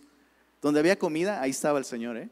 donde 0.62 0.80
había 0.80 0.98
comida, 0.98 1.42
ahí 1.42 1.52
estaba 1.52 1.80
el 1.80 1.86
Señor. 1.86 2.18
¿eh? 2.18 2.30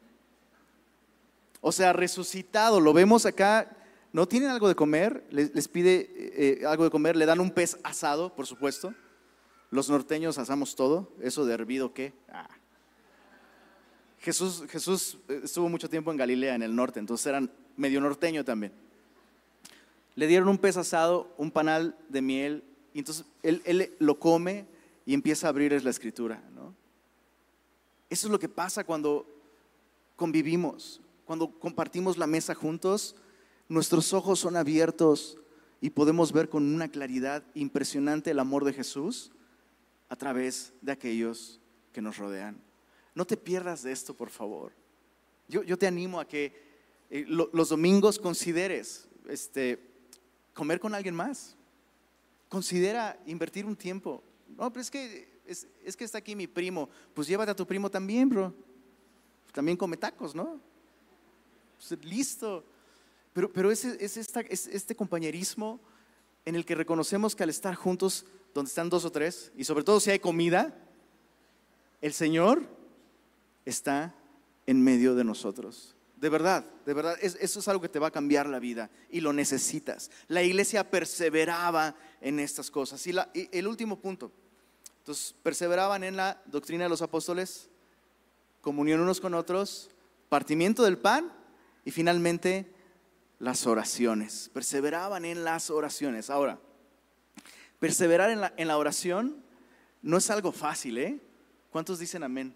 O 1.61 1.71
sea, 1.71 1.93
resucitado, 1.93 2.79
lo 2.79 2.93
vemos 2.93 3.25
acá 3.25 3.77
¿No 4.13 4.27
tienen 4.27 4.49
algo 4.49 4.67
de 4.67 4.75
comer? 4.75 5.25
Les, 5.29 5.67
pide 5.67 6.09
eh, 6.17 6.65
algo 6.65 6.85
de 6.85 6.89
comer, 6.89 7.15
le 7.15 7.25
dan 7.25 7.39
un 7.39 7.51
pez 7.51 7.77
asado, 7.83 8.33
por 8.33 8.47
supuesto. 8.47 8.93
Los 9.69 9.89
norteños 9.89 10.37
asamos 10.37 10.75
todo. 10.75 11.11
¿Eso 11.21 11.45
de 11.45 11.53
hervido 11.53 11.93
qué? 11.93 12.13
Ah. 12.29 12.49
Jesús, 14.19 14.63
Jesús 14.69 15.19
eh, 15.27 15.41
estuvo 15.43 15.69
mucho 15.69 15.89
tiempo 15.89 16.09
en 16.09 16.17
Galilea, 16.17 16.55
en 16.55 16.63
el 16.63 16.75
norte, 16.75 16.99
entonces 16.99 17.27
eran 17.27 17.51
medio 17.75 18.01
norteño 18.01 18.43
también. 18.43 18.73
Le 20.15 20.25
dieron 20.25 20.49
un 20.49 20.57
pez 20.57 20.77
asado, 20.77 21.31
un 21.37 21.51
panal 21.51 21.95
de 22.09 22.21
miel, 22.21 22.63
y 22.97 22.99
entonces 22.99 23.27
él, 23.43 23.95
lo 23.99 24.17
come 24.17 24.65
y 25.05 25.13
empieza 25.13 25.45
a 25.45 25.49
abrir 25.51 25.83
la 25.83 25.91
escritura. 25.91 26.43
¿no? 26.55 26.73
Eso 28.09 28.25
es 28.25 28.31
lo 28.31 28.39
que 28.39 28.49
pasa 28.49 28.83
cuando 28.83 29.27
convivimos, 30.15 30.99
cuando 31.23 31.51
compartimos 31.59 32.17
la 32.17 32.25
mesa 32.25 32.55
juntos 32.55 33.15
nuestros 33.69 34.13
ojos 34.13 34.39
son 34.39 34.55
abiertos 34.55 35.37
y 35.79 35.91
podemos 35.91 36.31
ver 36.31 36.49
con 36.49 36.73
una 36.73 36.87
claridad 36.87 37.43
impresionante 37.53 38.31
el 38.31 38.39
amor 38.39 38.65
de 38.65 38.73
Jesús 38.73 39.31
a 40.09 40.15
través 40.15 40.73
de 40.81 40.93
aquellos 40.93 41.61
que 41.93 42.01
nos 42.01 42.17
rodean. 42.17 42.59
No 43.13 43.25
te 43.25 43.37
pierdas 43.37 43.83
de 43.83 43.91
esto, 43.91 44.15
por 44.15 44.31
favor. 44.31 44.71
Yo, 45.47 45.77
te 45.77 45.85
animo 45.85 46.19
a 46.19 46.27
que 46.27 46.51
eh, 47.11 47.25
los 47.27 47.69
domingos 47.69 48.17
consideres 48.17 49.07
este, 49.29 49.87
comer 50.55 50.79
con 50.79 50.95
alguien 50.95 51.13
más. 51.13 51.56
Considera 52.49 53.19
invertir 53.25 53.65
un 53.65 53.75
tiempo. 53.75 54.23
No, 54.57 54.71
pero 54.71 54.81
es 54.81 54.89
que, 54.91 55.41
es, 55.45 55.97
que 55.97 56.03
está 56.03 56.19
aquí 56.19 56.35
mi 56.35 56.47
primo. 56.47 56.89
Pues 57.13 57.27
llévate 57.27 57.51
a 57.51 57.55
tu 57.55 57.67
primo 57.67 57.89
también, 57.89 58.29
bro. 58.29 58.53
También 59.53 59.77
come 59.77 59.97
tacos, 59.97 60.33
¿no? 60.33 60.59
Pues 61.77 62.03
listo. 62.03 62.63
Pero, 63.33 63.51
pero 63.51 63.71
es, 63.71 63.83
es, 63.83 64.17
esta, 64.17 64.41
es 64.41 64.67
este 64.67 64.95
compañerismo 64.95 65.79
en 66.45 66.55
el 66.55 66.65
que 66.65 66.75
reconocemos 66.75 67.35
que 67.35 67.43
al 67.43 67.49
estar 67.49 67.75
juntos, 67.75 68.25
donde 68.53 68.69
están 68.69 68.89
dos 68.89 69.03
o 69.03 69.11
tres, 69.11 69.51
y 69.57 69.65
sobre 69.65 69.83
todo 69.83 69.99
si 69.99 70.09
hay 70.11 70.19
comida, 70.19 70.73
el 72.01 72.13
Señor 72.13 72.63
está 73.65 74.15
en 74.65 74.81
medio 74.81 75.13
de 75.13 75.25
nosotros. 75.25 75.96
De 76.17 76.29
verdad, 76.29 76.65
de 76.83 76.93
verdad, 76.95 77.15
eso 77.21 77.59
es 77.59 77.67
algo 77.67 77.81
que 77.81 77.89
te 77.89 77.99
va 77.99 78.07
a 78.07 78.11
cambiar 78.11 78.47
la 78.47 78.57
vida 78.57 78.89
y 79.11 79.21
lo 79.21 79.33
necesitas. 79.33 80.09
La 80.27 80.41
iglesia 80.41 80.89
perseveraba 80.89 81.95
en 82.21 82.39
estas 82.39 82.71
cosas. 82.71 83.05
Y, 83.05 83.11
y 83.35 83.49
el 83.51 83.67
último 83.67 83.99
punto, 83.99 84.31
entonces 84.99 85.35
perseveraban 85.43 86.03
en 86.03 86.17
la 86.17 86.41
doctrina 86.47 86.85
de 86.85 86.89
los 86.89 87.03
apóstoles, 87.03 87.69
comunión 88.61 88.99
unos 88.99 89.21
con 89.21 89.35
otros, 89.35 89.91
partimiento 90.27 90.83
del 90.83 90.97
pan 90.97 91.31
y 91.85 91.91
finalmente 91.91 92.73
las 93.37 93.67
oraciones. 93.67 94.49
Perseveraban 94.51 95.23
en 95.23 95.43
las 95.43 95.69
oraciones. 95.69 96.31
Ahora, 96.31 96.59
perseverar 97.79 98.31
en 98.31 98.41
la, 98.41 98.53
en 98.57 98.67
la 98.67 98.77
oración 98.79 99.43
no 100.01 100.17
es 100.17 100.31
algo 100.31 100.51
fácil, 100.51 100.97
¿eh? 100.97 101.19
¿Cuántos 101.69 101.99
dicen 101.99 102.23
amén? 102.23 102.55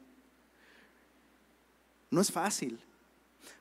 No 2.09 2.21
es 2.21 2.31
fácil. 2.31 2.81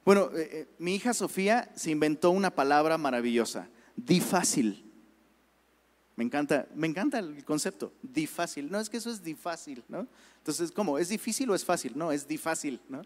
Bueno, 0.05 0.31
eh, 0.35 0.48
eh, 0.53 0.68
mi 0.79 0.94
hija 0.94 1.14
Sofía 1.14 1.70
se 1.74 1.90
inventó 1.90 2.31
una 2.31 2.50
palabra 2.50 2.98
maravillosa, 2.98 3.68
difácil. 3.96 4.90
Me 6.16 6.24
encanta, 6.24 6.66
me 6.74 6.87
encanta 6.87 7.18
el 7.18 7.44
concepto, 7.44 7.92
difácil. 8.03 8.70
No 8.70 8.79
es 8.81 8.90
que 8.90 8.98
eso 8.98 9.11
es 9.11 9.22
difácil, 9.22 9.83
¿no? 9.88 10.07
Entonces, 10.38 10.70
¿cómo? 10.70 10.98
¿Es 10.98 11.09
difícil 11.09 11.48
o 11.50 11.55
es 11.55 11.64
fácil? 11.64 11.92
No, 11.96 12.12
es 12.12 12.26
difácil, 12.26 12.81
¿no? 12.88 13.03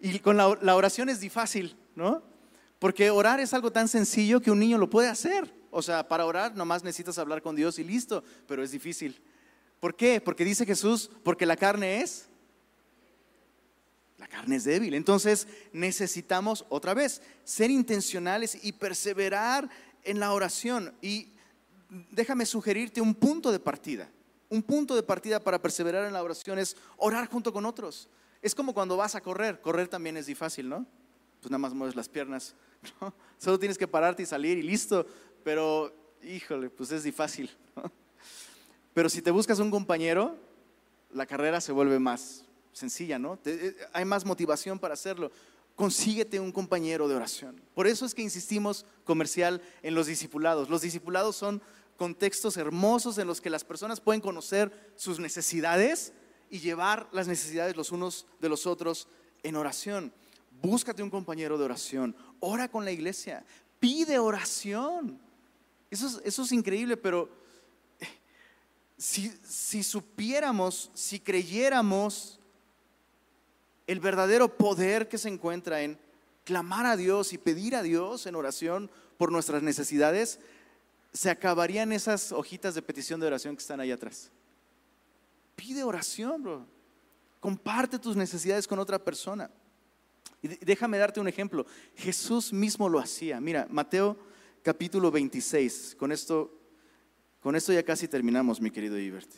Y 0.00 0.18
con 0.18 0.36
la, 0.36 0.48
oración 0.48 1.08
es 1.08 1.20
difácil, 1.20 1.76
¿no? 1.94 2.22
Porque 2.78 3.10
orar 3.10 3.38
es 3.38 3.54
algo 3.54 3.70
tan 3.70 3.86
sencillo 3.88 4.40
que 4.40 4.50
un 4.50 4.58
niño 4.58 4.78
lo 4.78 4.90
puede 4.90 5.08
hacer. 5.08 5.52
O 5.70 5.82
sea, 5.82 6.06
para 6.06 6.26
orar 6.26 6.56
nomás 6.56 6.82
necesitas 6.82 7.18
hablar 7.18 7.42
con 7.42 7.54
Dios 7.54 7.78
y 7.78 7.84
listo, 7.84 8.24
pero 8.46 8.62
es 8.62 8.72
difícil. 8.72 9.20
¿Por 9.78 9.96
qué? 9.96 10.20
Porque 10.20 10.44
dice 10.44 10.66
Jesús, 10.66 11.10
porque 11.22 11.46
la 11.46 11.56
carne 11.56 12.02
es 12.02 12.28
es 14.50 14.64
débil. 14.64 14.94
Entonces 14.94 15.46
necesitamos 15.72 16.64
otra 16.68 16.94
vez 16.94 17.22
ser 17.44 17.70
intencionales 17.70 18.58
y 18.64 18.72
perseverar 18.72 19.68
en 20.02 20.18
la 20.18 20.32
oración. 20.32 20.92
Y 21.00 21.28
déjame 22.10 22.46
sugerirte 22.46 23.00
un 23.00 23.14
punto 23.14 23.52
de 23.52 23.60
partida. 23.60 24.08
Un 24.48 24.62
punto 24.62 24.96
de 24.96 25.02
partida 25.02 25.38
para 25.38 25.60
perseverar 25.60 26.06
en 26.06 26.12
la 26.12 26.22
oración 26.22 26.58
es 26.58 26.76
orar 26.96 27.28
junto 27.28 27.52
con 27.52 27.64
otros. 27.66 28.08
Es 28.40 28.54
como 28.54 28.74
cuando 28.74 28.96
vas 28.96 29.14
a 29.14 29.20
correr. 29.20 29.60
Correr 29.60 29.88
también 29.88 30.16
es 30.16 30.26
difícil, 30.26 30.68
¿no? 30.68 30.84
Pues 31.40 31.50
nada 31.50 31.58
más 31.58 31.74
mueves 31.74 31.94
las 31.94 32.08
piernas. 32.08 32.54
Solo 33.38 33.58
tienes 33.58 33.78
que 33.78 33.86
pararte 33.86 34.22
y 34.22 34.26
salir 34.26 34.58
y 34.58 34.62
listo. 34.62 35.06
Pero, 35.44 35.94
híjole, 36.22 36.70
pues 36.70 36.90
es 36.90 37.04
difícil. 37.04 37.50
Pero 38.94 39.08
si 39.08 39.22
te 39.22 39.30
buscas 39.30 39.58
un 39.58 39.70
compañero, 39.70 40.36
la 41.12 41.26
carrera 41.26 41.60
se 41.60 41.72
vuelve 41.72 41.98
más 41.98 42.44
sencilla, 42.72 43.18
¿no? 43.18 43.38
Eh, 43.44 43.76
hay 43.92 44.04
más 44.04 44.24
motivación 44.24 44.78
para 44.78 44.94
hacerlo. 44.94 45.30
Consíguete 45.76 46.38
un 46.38 46.52
compañero 46.52 47.08
de 47.08 47.14
oración. 47.14 47.60
Por 47.74 47.86
eso 47.86 48.04
es 48.04 48.14
que 48.14 48.22
insistimos 48.22 48.84
comercial 49.04 49.62
en 49.82 49.94
los 49.94 50.06
discipulados. 50.06 50.68
Los 50.68 50.82
discipulados 50.82 51.36
son 51.36 51.62
contextos 51.96 52.56
hermosos 52.56 53.18
en 53.18 53.26
los 53.26 53.40
que 53.40 53.50
las 53.50 53.64
personas 53.64 54.00
pueden 54.00 54.20
conocer 54.20 54.92
sus 54.96 55.18
necesidades 55.18 56.12
y 56.50 56.58
llevar 56.58 57.08
las 57.12 57.28
necesidades 57.28 57.76
los 57.76 57.92
unos 57.92 58.26
de 58.40 58.48
los 58.48 58.66
otros 58.66 59.08
en 59.42 59.56
oración. 59.56 60.12
Búscate 60.60 61.02
un 61.02 61.10
compañero 61.10 61.56
de 61.56 61.64
oración. 61.64 62.14
Ora 62.40 62.68
con 62.68 62.84
la 62.84 62.92
iglesia. 62.92 63.44
Pide 63.80 64.18
oración. 64.18 65.18
Eso 65.90 66.20
es, 66.24 66.52
increíble, 66.52 66.96
pero 66.96 67.28
eh, 68.00 68.08
si 69.46 69.82
supiéramos, 69.82 70.90
si 70.94 71.20
creyéramos 71.20 72.40
el 73.92 74.00
verdadero 74.00 74.56
poder 74.56 75.08
que 75.08 75.18
se 75.18 75.28
encuentra 75.28 75.82
en 75.82 75.98
clamar 76.44 76.86
a 76.86 76.96
Dios 76.96 77.32
y 77.32 77.38
pedir 77.38 77.76
a 77.76 77.82
Dios 77.82 78.26
en 78.26 78.34
oración 78.34 78.90
por 79.18 79.30
nuestras 79.30 79.62
necesidades, 79.62 80.40
se 81.12 81.30
acabarían 81.30 81.92
esas 81.92 82.32
hojitas 82.32 82.74
de 82.74 82.82
petición 82.82 83.20
de 83.20 83.26
oración 83.26 83.54
que 83.54 83.60
están 83.60 83.80
ahí 83.80 83.92
atrás. 83.92 84.30
Pide 85.54 85.84
oración, 85.84 86.42
bro. 86.42 86.66
Comparte 87.38 87.98
tus 87.98 88.16
necesidades 88.16 88.66
con 88.66 88.78
otra 88.78 88.98
persona. 88.98 89.50
Y 90.40 90.48
déjame 90.48 90.98
darte 90.98 91.20
un 91.20 91.28
ejemplo. 91.28 91.66
Jesús 91.94 92.52
mismo 92.52 92.88
lo 92.88 92.98
hacía. 92.98 93.40
Mira, 93.40 93.66
Mateo 93.70 94.16
capítulo 94.62 95.10
26. 95.10 95.96
Con 95.98 96.12
esto, 96.12 96.50
con 97.40 97.54
esto 97.54 97.72
ya 97.72 97.82
casi 97.84 98.08
terminamos, 98.08 98.60
mi 98.60 98.70
querido 98.70 98.98
Ibert. 98.98 99.28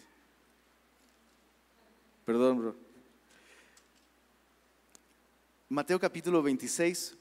Perdón, 2.25 2.59
bro. 2.59 2.84
Mateo 5.75 5.99
capítulo 5.99 6.41
26. 6.41 7.17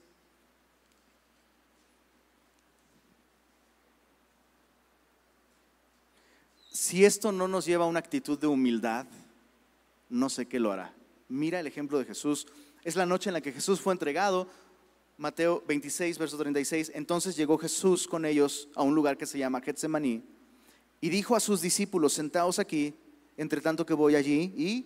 Si 6.71 7.03
esto 7.03 7.31
no 7.31 7.47
nos 7.47 7.65
lleva 7.65 7.85
a 7.85 7.87
una 7.87 7.97
actitud 7.97 8.37
de 8.37 8.45
humildad, 8.45 9.07
no 10.07 10.29
sé 10.29 10.45
qué 10.45 10.59
lo 10.59 10.71
hará. 10.71 10.93
Mira 11.29 11.59
el 11.59 11.65
ejemplo 11.65 11.97
de 11.97 12.05
Jesús. 12.05 12.45
Es 12.83 12.95
la 12.95 13.07
noche 13.07 13.31
en 13.31 13.33
la 13.33 13.41
que 13.41 13.51
Jesús 13.51 13.81
fue 13.81 13.91
entregado. 13.91 14.47
Mateo 15.17 15.63
26, 15.67 16.19
verso 16.19 16.37
36. 16.37 16.91
Entonces 16.93 17.35
llegó 17.35 17.57
Jesús 17.57 18.07
con 18.07 18.23
ellos 18.23 18.69
a 18.75 18.83
un 18.83 18.93
lugar 18.93 19.17
que 19.17 19.25
se 19.25 19.39
llama 19.39 19.61
Getsemaní 19.61 20.21
y 21.01 21.09
dijo 21.09 21.35
a 21.35 21.39
sus 21.39 21.59
discípulos, 21.59 22.13
sentaos 22.13 22.59
aquí, 22.59 22.93
entre 23.35 23.61
tanto 23.61 23.83
que 23.83 23.95
voy 23.95 24.13
allí 24.13 24.53
y 24.55 24.85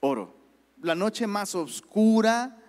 oro 0.00 0.37
la 0.82 0.94
noche 0.94 1.26
más 1.26 1.54
oscura, 1.54 2.62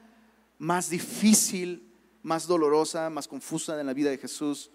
más 0.58 0.89
difícil, 0.89 1.91
más 2.24 2.48
dolorosa, 2.48 3.10
más 3.10 3.28
confusa 3.28 3.80
en 3.80 3.88
la 3.88 3.93
vida 3.93 4.10
de 4.10 4.17
Jesús, 4.17 4.72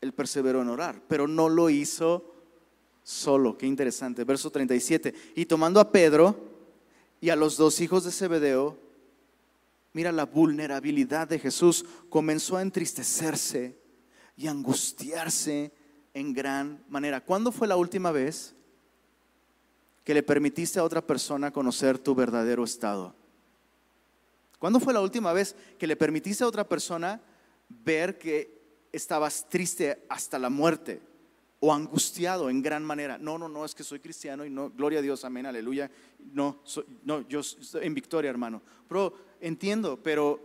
él 0.00 0.12
perseveró 0.12 0.62
en 0.62 0.68
orar, 0.68 1.02
pero 1.08 1.26
no 1.26 1.48
lo 1.48 1.70
hizo 1.70 2.34
solo. 3.02 3.56
Qué 3.58 3.66
interesante. 3.66 4.24
Verso 4.24 4.50
37. 4.50 5.14
Y 5.34 5.46
tomando 5.46 5.80
a 5.80 5.90
Pedro 5.90 6.36
y 7.20 7.30
a 7.30 7.36
los 7.36 7.56
dos 7.56 7.80
hijos 7.80 8.04
de 8.04 8.12
Zebedeo, 8.12 8.78
mira 9.92 10.12
la 10.12 10.26
vulnerabilidad 10.26 11.26
de 11.26 11.38
Jesús, 11.38 11.84
comenzó 12.08 12.56
a 12.56 12.62
entristecerse 12.62 13.76
y 14.36 14.46
angustiarse 14.46 15.72
en 16.14 16.32
gran 16.32 16.84
manera. 16.88 17.24
¿Cuándo 17.24 17.50
fue 17.50 17.66
la 17.66 17.76
última 17.76 18.12
vez 18.12 18.54
que 20.08 20.14
le 20.14 20.22
permitiste 20.22 20.78
a 20.78 20.84
otra 20.84 21.06
persona 21.06 21.50
conocer 21.50 21.98
tu 21.98 22.14
verdadero 22.14 22.64
estado? 22.64 23.14
¿Cuándo 24.58 24.80
fue 24.80 24.94
la 24.94 25.02
última 25.02 25.34
vez 25.34 25.54
que 25.78 25.86
le 25.86 25.96
permitiste 25.96 26.44
a 26.44 26.46
otra 26.46 26.66
persona 26.66 27.20
ver 27.68 28.16
que 28.16 28.86
estabas 28.90 29.46
triste 29.50 30.06
hasta 30.08 30.38
la 30.38 30.48
muerte 30.48 31.02
o 31.60 31.74
angustiado 31.74 32.48
en 32.48 32.62
gran 32.62 32.82
manera? 32.86 33.18
No, 33.18 33.36
no, 33.36 33.50
no, 33.50 33.66
es 33.66 33.74
que 33.74 33.84
soy 33.84 34.00
cristiano 34.00 34.46
y 34.46 34.48
no, 34.48 34.70
gloria 34.70 35.00
a 35.00 35.02
Dios, 35.02 35.26
amén, 35.26 35.44
aleluya. 35.44 35.90
No, 36.32 36.62
no, 37.04 37.28
yo 37.28 37.40
estoy 37.40 37.84
en 37.84 37.92
victoria, 37.92 38.30
hermano. 38.30 38.62
Pero 38.88 39.12
entiendo, 39.42 40.02
pero 40.02 40.40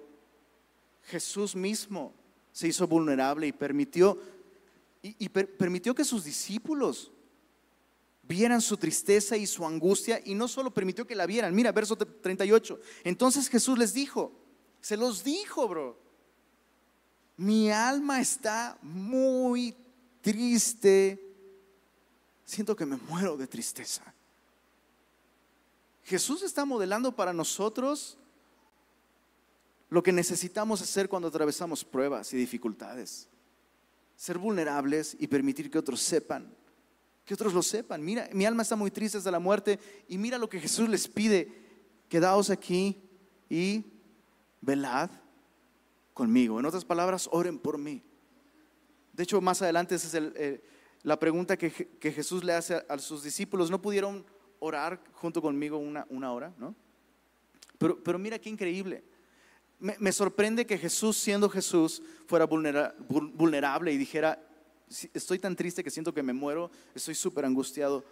Jesús 1.03 1.55
mismo 1.55 2.13
se 2.51 2.67
hizo 2.67 2.85
vulnerable 2.85 3.47
y 3.47 3.53
permitió 3.53 4.19
y, 5.01 5.29
permitió 5.29 5.95
que 5.95 6.03
sus 6.03 6.25
discípulos 6.25 7.13
vieran 8.23 8.61
su 8.61 8.77
tristeza 8.77 9.37
y 9.37 9.45
su 9.45 9.65
angustia 9.65 10.21
y 10.23 10.33
no 10.33 10.47
solo 10.47 10.73
permitió 10.73 11.05
que 11.05 11.15
la 11.15 11.25
vieran. 11.25 11.53
Mira, 11.53 11.71
verso 11.71 11.95
38. 11.95 12.79
Entonces 13.03 13.49
Jesús 13.49 13.77
les 13.77 13.93
dijo, 13.93 14.31
se 14.81 14.97
los 14.97 15.23
dijo, 15.23 15.67
bro. 15.67 16.01
Mi 17.37 17.71
alma 17.71 18.21
está 18.21 18.77
muy 18.81 19.75
triste. 20.21 21.19
Siento 22.45 22.75
que 22.75 22.85
me 22.85 22.97
muero 22.97 23.35
de 23.37 23.47
tristeza. 23.47 24.03
Jesús 26.03 26.43
está 26.43 26.65
modelando 26.65 27.15
para 27.15 27.33
nosotros 27.33 28.17
lo 29.89 30.03
que 30.03 30.11
necesitamos 30.11 30.81
hacer 30.81 31.07
cuando 31.07 31.27
atravesamos 31.27 31.83
pruebas 31.83 32.33
y 32.33 32.37
dificultades. 32.37 33.27
Ser 34.15 34.37
vulnerables 34.37 35.15
y 35.19 35.27
permitir 35.27 35.71
que 35.71 35.77
otros 35.77 36.01
sepan 36.01 36.53
que 37.25 37.33
otros 37.33 37.53
lo 37.53 37.61
sepan. 37.61 38.03
Mira, 38.03 38.29
mi 38.33 38.45
alma 38.45 38.63
está 38.63 38.75
muy 38.75 38.91
triste 38.91 39.17
hasta 39.17 39.31
la 39.31 39.39
muerte 39.39 39.79
y 40.07 40.17
mira 40.17 40.37
lo 40.37 40.49
que 40.49 40.59
Jesús 40.59 40.89
les 40.89 41.07
pide. 41.07 41.51
Quedaos 42.09 42.49
aquí 42.49 43.01
y 43.49 43.85
velad 44.61 45.09
conmigo. 46.13 46.59
En 46.59 46.65
otras 46.65 46.85
palabras, 46.85 47.29
oren 47.31 47.57
por 47.57 47.77
mí. 47.77 48.03
De 49.13 49.23
hecho, 49.23 49.39
más 49.41 49.61
adelante 49.61 49.95
esa 49.95 50.07
es 50.07 50.31
eh, 50.35 50.63
la 51.03 51.19
pregunta 51.19 51.57
que, 51.57 51.69
Jesús 52.01 52.43
le 52.43 52.53
hace 52.53 52.83
a, 52.87 52.97
sus 52.97 53.23
discípulos. 53.23 53.69
No 53.69 53.81
pudieron 53.81 54.25
orar 54.59 55.03
junto 55.13 55.41
conmigo 55.41 55.77
una, 55.77 56.05
una 56.09 56.31
hora, 56.31 56.53
¿no? 56.57 56.75
Pero, 57.77 58.01
pero 58.03 58.17
mira 58.17 58.39
qué 58.39 58.49
increíble. 58.49 59.03
Me, 59.79 60.13
sorprende 60.13 60.65
que 60.65 60.77
Jesús, 60.77 61.17
siendo 61.17 61.49
Jesús, 61.49 62.01
fuera 62.25 62.45
vulnerable 62.45 63.91
y 63.91 63.97
dijera, 63.97 64.41
estoy 65.13 65.39
tan 65.39 65.55
triste 65.55 65.83
que 65.83 65.89
siento 65.89 66.13
que 66.13 66.23
me 66.23 66.33
muero, 66.33 66.69
estoy 66.93 67.15
súper 67.15 67.45
angustiado, 67.45 68.03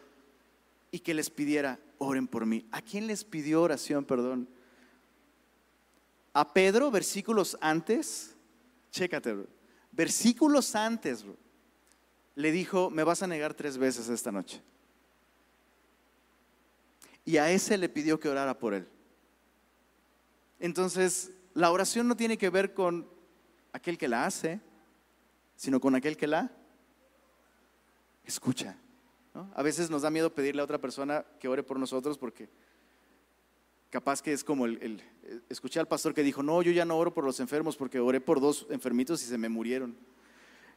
y 0.91 0.99
que 0.99 1.13
les 1.13 1.29
pidiera, 1.29 1.79
oren 1.97 2.27
por 2.27 2.45
mí. 2.45 2.65
¿A 2.71 2.81
quién 2.81 3.07
les 3.07 3.23
pidió 3.23 3.61
oración, 3.61 4.03
perdón? 4.03 4.47
A 6.33 6.53
Pedro, 6.53 6.91
versículos 6.91 7.57
antes, 7.61 8.35
chécate, 8.91 9.45
versículos 9.91 10.75
antes, 10.75 11.25
le 12.35 12.51
dijo, 12.51 12.89
me 12.89 13.03
vas 13.03 13.23
a 13.23 13.27
negar 13.27 13.53
tres 13.53 13.77
veces 13.77 14.09
esta 14.09 14.31
noche. 14.31 14.61
Y 17.23 17.37
a 17.37 17.51
ese 17.51 17.77
le 17.77 17.87
pidió 17.87 18.19
que 18.19 18.29
orara 18.29 18.57
por 18.57 18.73
él. 18.73 18.87
Entonces, 20.59 21.31
la 21.53 21.71
oración 21.71 22.07
no 22.07 22.15
tiene 22.15 22.37
que 22.37 22.49
ver 22.49 22.73
con 22.73 23.07
aquel 23.73 23.97
que 23.97 24.07
la 24.07 24.25
hace, 24.25 24.59
sino 25.55 25.79
con 25.79 25.95
aquel 25.95 26.17
que 26.17 26.27
la 26.27 26.51
escucha. 28.25 28.77
A 29.55 29.63
veces 29.63 29.89
nos 29.89 30.01
da 30.01 30.09
miedo 30.09 30.33
pedirle 30.33 30.61
a 30.61 30.65
otra 30.65 30.77
persona 30.77 31.25
que 31.39 31.47
ore 31.47 31.63
por 31.63 31.79
nosotros 31.79 32.17
porque 32.17 32.49
capaz 33.89 34.21
que 34.21 34.33
es 34.33 34.43
como 34.43 34.65
el, 34.65 35.01
escuché 35.49 35.79
al 35.79 35.87
pastor 35.87 36.13
que 36.13 36.23
dijo, 36.23 36.43
no, 36.43 36.61
yo 36.61 36.71
ya 36.71 36.85
no 36.85 36.97
oro 36.97 37.13
por 37.13 37.23
los 37.23 37.39
enfermos 37.39 37.77
porque 37.77 37.99
oré 37.99 38.19
por 38.19 38.39
dos 38.39 38.65
enfermitos 38.69 39.21
y 39.23 39.25
se 39.25 39.37
me 39.37 39.49
murieron. 39.49 39.95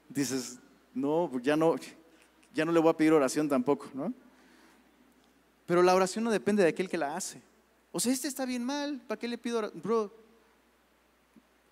Dices, 0.09 0.59
no, 0.92 1.30
ya 1.40 1.57
no, 1.57 1.76
ya 2.53 2.64
no 2.64 2.72
le 2.72 2.80
voy 2.80 2.90
a 2.90 2.97
pedir 2.97 3.12
oración 3.12 3.49
tampoco, 3.49 3.88
¿no? 3.95 4.12
Pero 5.66 5.82
la 5.82 5.95
oración 5.95 6.24
no 6.24 6.30
depende 6.30 6.62
de 6.62 6.68
aquel 6.68 6.88
que 6.88 6.99
la 6.99 7.16
hace. 7.16 7.40
O 7.90 8.01
sea, 8.01 8.12
este 8.12 8.28
está 8.28 8.45
bien 8.45 8.64
mal, 8.64 9.01
¿para 9.07 9.18
qué 9.18 9.28
le 9.28 9.38
pido 9.38 9.59
oración? 9.59 9.82
Bro, 9.82 10.23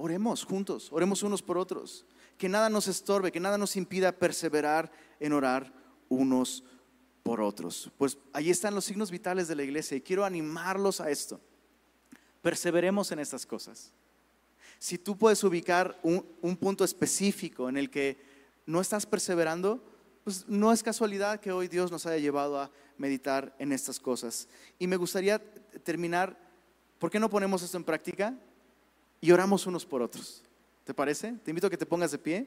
oremos 0.03 0.43
juntos, 0.45 0.89
oremos 0.91 1.23
unos 1.23 1.43
por 1.43 1.57
otros. 1.57 2.05
Que 2.37 2.49
nada 2.49 2.69
nos 2.69 2.89
estorbe, 2.89 3.31
que 3.31 3.39
nada 3.39 3.57
nos 3.57 3.77
impida 3.77 4.11
perseverar 4.11 4.91
en 5.21 5.33
orar 5.33 5.73
unos 6.09 6.65
por 7.23 7.41
otros. 7.41 7.89
Pues 7.97 8.19
ahí 8.33 8.51
están 8.51 8.75
los 8.75 8.85
signos 8.85 9.13
vitales 9.13 9.47
de 9.47 9.55
la 9.55 9.63
iglesia 9.63 9.97
y 9.97 10.01
quiero 10.01 10.25
animarlos 10.25 11.01
a 11.01 11.09
esto. 11.09 11.41
Perseveremos 12.43 13.13
en 13.13 13.21
estas 13.21 13.47
cosas. 13.47 13.93
Si 14.81 14.99
tú 14.99 15.17
puedes 15.17 15.45
ubicar 15.45 15.97
un, 16.03 16.57
punto 16.57 16.83
específico 16.83 17.69
en 17.69 17.77
el 17.77 17.89
que 17.89 18.19
no 18.67 18.81
estás 18.81 19.07
perseverando, 19.07 19.81
pues 20.25 20.49
no 20.49 20.73
es 20.73 20.83
casualidad 20.83 21.39
que 21.39 21.53
hoy 21.53 21.69
Dios 21.69 21.93
nos 21.93 22.07
haya 22.07 22.19
llevado 22.19 22.59
a 22.59 22.73
meditar 22.99 23.55
en 23.61 23.71
estas 23.71 24.01
cosas. 24.01 24.49
Y 24.81 24.89
me 24.89 24.97
gustaría 24.97 25.39
terminar, 25.85 26.37
¿por 26.99 27.09
qué 27.09 27.21
no 27.21 27.31
ponemos 27.31 27.63
esto 27.63 27.77
en 27.77 27.85
práctica? 27.85 28.35
Y 29.23 29.31
oramos 29.31 29.67
unos 29.67 29.87
por 29.87 30.03
otros. 30.03 30.43
¿Te 30.85 30.93
parece? 30.93 31.33
Te 31.43 31.51
invito 31.51 31.69
a 31.69 31.71
que 31.71 31.79
te 31.79 31.87
pongas 31.87 32.11
de 32.11 32.19
pie. 32.19 32.47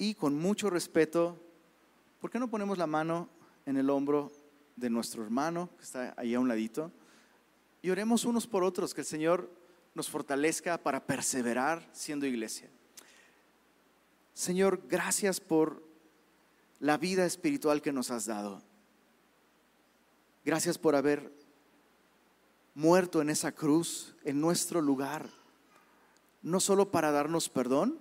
y 0.00 0.14
con 0.14 0.34
mucho 0.34 0.70
respeto, 0.70 1.38
¿por 2.22 2.30
qué 2.30 2.38
no 2.38 2.48
ponemos 2.48 2.78
la 2.78 2.86
mano 2.86 3.28
en 3.66 3.76
el 3.76 3.90
hombro 3.90 4.32
de 4.74 4.88
nuestro 4.88 5.22
hermano 5.22 5.68
que 5.76 5.84
está 5.84 6.14
ahí 6.16 6.32
a 6.32 6.40
un 6.40 6.48
ladito 6.48 6.90
y 7.82 7.90
oremos 7.90 8.24
unos 8.24 8.46
por 8.46 8.64
otros, 8.64 8.94
que 8.94 9.02
el 9.02 9.06
Señor 9.06 9.50
nos 9.94 10.08
fortalezca 10.08 10.78
para 10.78 11.04
perseverar 11.04 11.86
siendo 11.92 12.24
iglesia? 12.24 12.70
Señor, 14.32 14.80
gracias 14.88 15.38
por 15.38 15.82
la 16.80 16.96
vida 16.96 17.24
espiritual 17.26 17.82
que 17.82 17.92
nos 17.92 18.10
has 18.10 18.26
dado. 18.26 18.62
Gracias 20.44 20.78
por 20.78 20.96
haber 20.96 21.32
muerto 22.74 23.20
en 23.20 23.30
esa 23.30 23.52
cruz, 23.52 24.16
en 24.24 24.40
nuestro 24.40 24.80
lugar, 24.80 25.28
no 26.42 26.58
solo 26.58 26.90
para 26.90 27.10
darnos 27.10 27.48
perdón, 27.48 27.98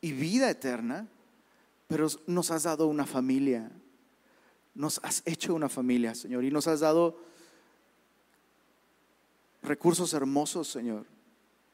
y 0.00 0.12
vida 0.12 0.50
eterna, 0.50 1.08
pero 1.86 2.08
nos 2.26 2.50
has 2.50 2.64
dado 2.64 2.86
una 2.86 3.06
familia. 3.06 3.70
Nos 4.74 5.00
has 5.02 5.22
hecho 5.24 5.54
una 5.54 5.68
familia, 5.68 6.14
Señor, 6.14 6.44
y 6.44 6.50
nos 6.50 6.68
has 6.68 6.80
dado 6.80 7.18
recursos 9.62 10.12
hermosos, 10.12 10.68
Señor. 10.68 11.06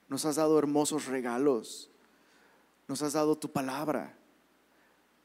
Nos 0.08 0.24
has 0.24 0.36
dado 0.36 0.58
hermosos 0.58 1.06
regalos. 1.06 1.90
Nos 2.88 3.02
has 3.02 3.14
dado 3.14 3.36
tu 3.36 3.50
palabra. 3.50 4.16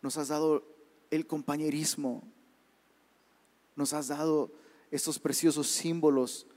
Nos 0.02 0.18
has 0.18 0.30
dado 0.30 0.64
el 1.12 1.28
compañerismo. 1.28 2.24
Nos 3.76 3.94
has 3.94 4.08
dado 4.08 4.52
estos 4.92 5.20
preciosos 5.20 5.68
símbolos, 5.68 6.48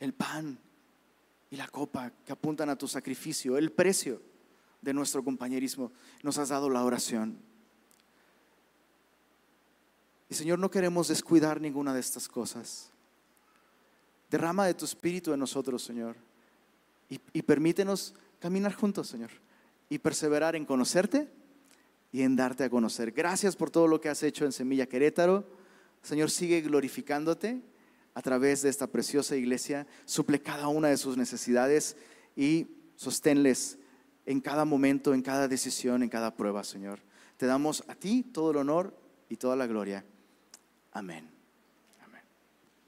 el 0.00 0.12
pan 0.12 0.58
y 1.50 1.56
la 1.56 1.68
copa 1.68 2.12
que 2.24 2.32
apuntan 2.32 2.70
a 2.70 2.76
tu 2.76 2.88
sacrificio, 2.88 3.56
el 3.56 3.72
precio 3.72 4.20
de 4.80 4.94
nuestro 4.94 5.22
compañerismo, 5.22 5.92
nos 6.22 6.38
has 6.38 6.48
dado 6.48 6.70
la 6.70 6.84
oración. 6.84 7.38
Y 10.28 10.34
Señor, 10.34 10.58
no 10.58 10.70
queremos 10.70 11.08
descuidar 11.08 11.60
ninguna 11.60 11.92
de 11.92 12.00
estas 12.00 12.28
cosas. 12.28 12.90
Derrama 14.30 14.66
de 14.66 14.74
tu 14.74 14.84
espíritu 14.84 15.32
en 15.32 15.40
nosotros, 15.40 15.82
Señor. 15.82 16.16
Y, 17.08 17.20
y, 17.32 17.42
permítenos 17.42 18.14
caminar 18.38 18.72
juntos, 18.72 19.08
Señor. 19.08 19.30
Y 19.88 19.98
perseverar 19.98 20.54
en 20.54 20.64
conocerte 20.64 21.28
y 22.12 22.22
en 22.22 22.36
darte 22.36 22.64
a 22.64 22.70
conocer. 22.70 23.12
Gracias 23.12 23.56
por 23.56 23.70
todo 23.70 23.86
lo 23.86 24.00
que 24.00 24.08
has 24.08 24.22
hecho 24.22 24.44
en 24.44 24.52
Semilla 24.52 24.86
Querétaro. 24.86 25.46
Señor, 26.02 26.30
sigue 26.30 26.60
glorificándote 26.60 27.62
a 28.14 28.22
través 28.22 28.62
de 28.62 28.68
esta 28.68 28.86
preciosa 28.86 29.36
iglesia. 29.36 29.86
Suple 30.04 30.40
cada 30.40 30.68
una 30.68 30.88
de 30.88 30.96
sus 30.96 31.16
necesidades 31.16 31.96
y 32.36 32.68
sosténles 32.96 33.78
en 34.26 34.40
cada 34.40 34.64
momento, 34.64 35.14
en 35.14 35.22
cada 35.22 35.48
decisión, 35.48 36.02
en 36.02 36.08
cada 36.08 36.34
prueba, 36.34 36.64
Señor. 36.64 37.00
Te 37.36 37.46
damos 37.46 37.84
a 37.88 37.94
ti 37.94 38.22
todo 38.22 38.50
el 38.50 38.58
honor 38.58 38.94
y 39.28 39.36
toda 39.36 39.56
la 39.56 39.66
gloria. 39.66 40.04
Amén. 40.92 41.39